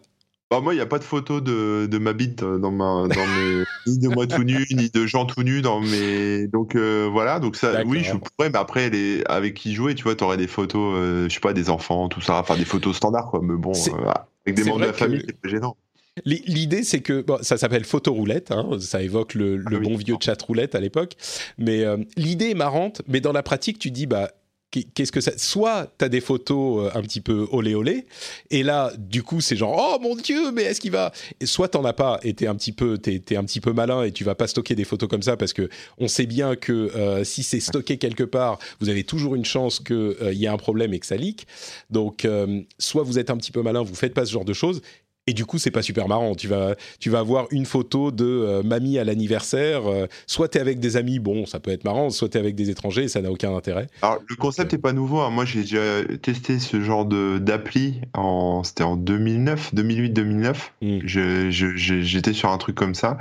[0.49, 3.07] Bah, moi, il n'y a pas de photo de, de ma bite euh, dans, ma,
[3.13, 3.63] dans mes.
[3.85, 6.47] ni de moi tout nu, ni de gens tout nus dans mes.
[6.47, 9.23] Donc euh, voilà, donc ça, oui, je pourrais, mais après, les...
[9.25, 12.07] avec qui jouer, tu vois, tu aurais des photos, euh, je sais pas, des enfants,
[12.07, 13.41] tout ça, enfin des photos standards, quoi.
[13.43, 14.11] Mais bon, euh,
[14.45, 15.75] avec des membres de la famille, que- c'est pas gênant.
[16.25, 19.79] L'i- L'idée, c'est que bon, ça s'appelle photo roulette, hein, ça évoque le, le Ah
[19.79, 19.79] oui.
[19.81, 21.13] bon vieux chat roulette à l'époque.
[21.59, 24.31] Mais euh, l'idée est marrante, mais dans la pratique, tu dis bah
[24.71, 28.05] qu'est-ce que ça Soit tu as des photos euh, un petit peu olé olé,
[28.49, 31.69] et là, du coup, c'est genre oh mon dieu, mais est-ce qu'il va Et Soit
[31.69, 34.47] t'en as pas, et un petit peu un petit peu malin et tu vas pas
[34.47, 37.97] stocker des photos comme ça parce que on sait bien que euh, si c'est stocké
[37.97, 41.15] quelque part, vous avez toujours une chance qu'il y ait un problème et que ça
[41.15, 41.47] leak.
[41.89, 44.53] Donc, euh, soit vous êtes un petit peu malin, vous faites pas ce genre de
[44.53, 44.81] choses.
[45.27, 46.35] Et du coup, c'est pas super marrant.
[46.35, 49.85] Tu vas, tu vas avoir une photo de euh, mamie à l'anniversaire.
[49.87, 52.09] euh, soit t'es avec des amis, bon, ça peut être marrant.
[52.09, 53.87] Soit t'es avec des étrangers, et ça n'a aucun intérêt.
[54.01, 54.79] Alors, le concept Ok.
[54.79, 55.19] est pas nouveau.
[55.19, 55.29] hein.
[55.29, 60.71] Moi, j'ai déjà testé ce genre d'appli en, c'était en 2009, 2008-2009.
[60.81, 60.99] Mm.
[61.05, 63.17] Je- je- je- J'étais sur un truc comme ça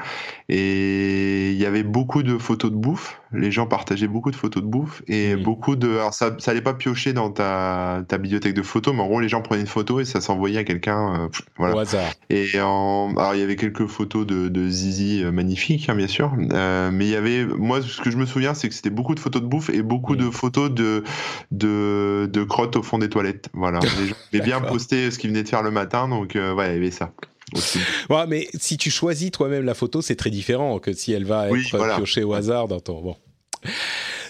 [0.48, 3.20] et il y avait beaucoup de photos de bouffe.
[3.32, 5.42] Les gens partageaient beaucoup de photos de bouffe et Mm.
[5.42, 5.88] beaucoup de.
[5.90, 9.20] Alors, ça, ça allait pas piocher dans ta, ta bibliothèque de photos, mais en gros,
[9.20, 11.24] les gens prenaient une photo et ça s'envoyait à quelqu'un.
[11.24, 11.74] euh, voilà.
[12.30, 13.12] Et en...
[13.16, 16.32] alors, il y avait quelques photos de, de Zizi euh, magnifiques, hein, bien sûr.
[16.52, 19.14] Euh, mais il y avait, moi, ce que je me souviens, c'est que c'était beaucoup
[19.14, 20.18] de photos de bouffe et beaucoup Mm.
[20.18, 21.04] de photos de,
[21.50, 23.48] de, de crottes au fond des toilettes.
[23.52, 23.80] Voilà.
[24.32, 26.74] Les gens bien poster ce qu'ils venaient de faire le matin, donc euh, ouais, il
[26.74, 27.12] y avait ça.
[27.54, 27.78] aussi.
[28.10, 31.46] Ouais, mais si tu choisis toi-même la photo, c'est très différent que si elle va
[31.46, 31.96] être Oui, voilà.
[31.96, 33.00] piochée au hasard dans ton.
[33.02, 33.16] Bon.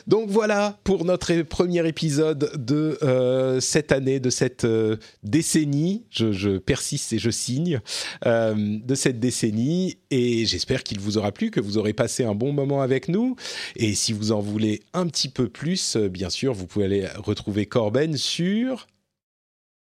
[0.07, 6.05] Donc voilà pour notre premier épisode de euh, cette année, de cette euh, décennie.
[6.11, 7.81] Je, persiste et je signe
[8.25, 9.99] euh, de cette décennie.
[10.11, 13.37] Et j'espère qu'il vous aura plu, que vous aurez passé un bon moment avec nous.
[13.75, 17.67] Et si vous en voulez un petit peu plus, bien sûr, vous pouvez aller retrouver
[17.67, 18.87] Corben sur.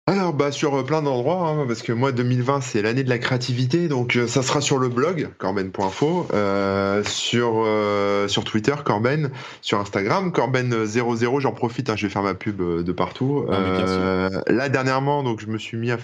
[0.08, 3.20] Alors, bah, sur euh, plein d'endroits, hein, parce que moi, 2020, c'est l'année de la
[3.20, 9.30] créativité, donc euh, ça sera sur le blog, corben.info, euh, sur, euh, sur Twitter, Corben,
[9.62, 13.46] sur Instagram, Corben00, j'en profite, hein, je vais faire ma pub de partout.
[13.52, 15.98] Ah, là, dernièrement, donc, je me suis mis à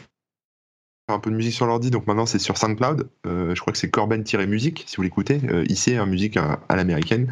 [1.10, 3.08] un peu de musique sur l'ordi, donc maintenant c'est sur SoundCloud.
[3.26, 6.76] Euh, je crois que c'est Corben-musique, si vous l'écoutez, euh, ici, hein, musique à, à
[6.76, 7.32] l'américaine.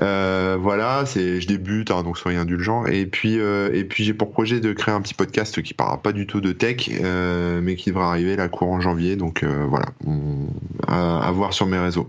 [0.00, 2.86] Euh, voilà, c'est, je débute, hein, donc soyez indulgents.
[2.86, 6.00] Et puis, euh, et puis j'ai pour projet de créer un petit podcast qui parlera
[6.00, 9.16] pas du tout de tech, mais qui devrait arriver là courant janvier.
[9.16, 10.46] Donc voilà, on-
[10.86, 12.08] à, à voir sur mes réseaux.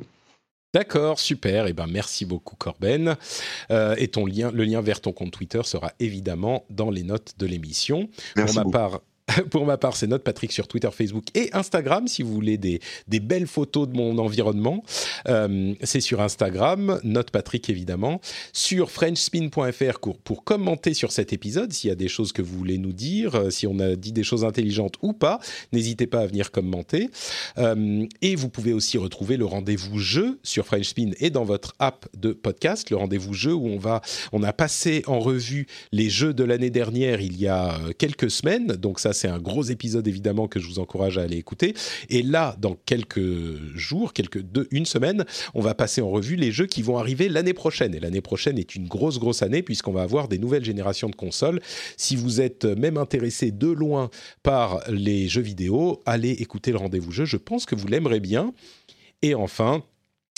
[0.76, 1.66] D'accord, super.
[1.66, 3.16] Et ben merci beaucoup Corben.
[3.72, 7.34] Euh, et ton lien, le lien vers ton compte Twitter sera évidemment dans les notes
[7.40, 8.08] de l'émission.
[8.36, 9.00] Pour ma part.
[9.50, 12.08] Pour ma part, c'est Note Patrick sur Twitter, Facebook et Instagram.
[12.08, 12.80] Si vous voulez des,
[13.20, 14.84] belles photos de mon environnement,
[15.28, 18.22] Euh, c'est sur Instagram, Note Patrick évidemment.
[18.54, 22.78] Sur FrenchSpin.fr pour, commenter sur cet épisode, s'il y a des choses que vous voulez
[22.78, 25.40] nous dire, euh, si on a dit des choses intelligentes ou pas,
[25.74, 27.10] n'hésitez pas à venir commenter.
[27.58, 31.76] Euh, et vous pouvez aussi retrouver le rendez-vous jeu sur French Spin et dans votre
[31.80, 34.02] app de podcast, le rendez-vous jeu où on va,
[34.32, 38.68] on a passé en revue les jeux de l'année dernière il y a quelques semaines.
[38.68, 41.74] Donc ça, c'est un gros épisode évidemment que je vous encourage à aller écouter.
[42.10, 46.52] Et là, dans quelques jours, quelques deux, une semaine, on va passer en revue les
[46.52, 47.94] jeux qui vont arriver l'année prochaine.
[47.94, 51.16] Et l'année prochaine est une grosse, grosse année puisqu'on va avoir des nouvelles générations de
[51.16, 51.60] consoles.
[51.98, 54.10] Si vous êtes même intéressé de loin
[54.44, 57.26] par les jeux vidéo, allez écouter le rendez-vous jeu.
[57.26, 58.54] Je pense que vous l'aimerez bien.
[59.22, 59.84] Et enfin,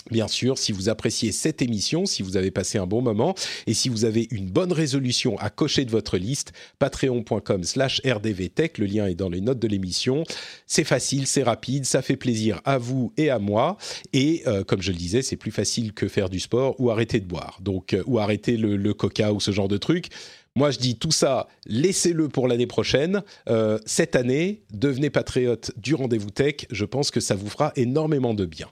[0.10, 3.36] Bien sûr, si vous appréciez cette émission, si vous avez passé un bon moment
[3.68, 8.80] et si vous avez une bonne résolution à cocher de votre liste, patreon.com slash rdvtech,
[8.80, 10.23] le lien est dans les notes de l'émission.
[10.65, 13.78] C'est facile, c'est rapide, ça fait plaisir à vous et à moi.
[14.11, 17.19] Et euh, comme je le disais, c'est plus facile que faire du sport ou arrêter
[17.19, 20.07] de boire, donc euh, ou arrêter le, coca ou ce genre de truc.
[20.56, 23.22] Moi, je dis tout ça, laissez-le pour l'année prochaine.
[23.48, 26.65] Euh, cette année, devenez patriote du rendez-vous tech.
[26.72, 28.68] Je pense que ça vous fera énormément de bien.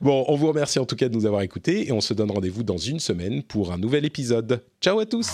[0.00, 2.30] Bon, on vous remercie en tout cas de nous avoir écoutés et on se donne
[2.30, 4.64] rendez-vous dans une semaine pour un nouvel épisode.
[4.80, 5.30] Ciao à tous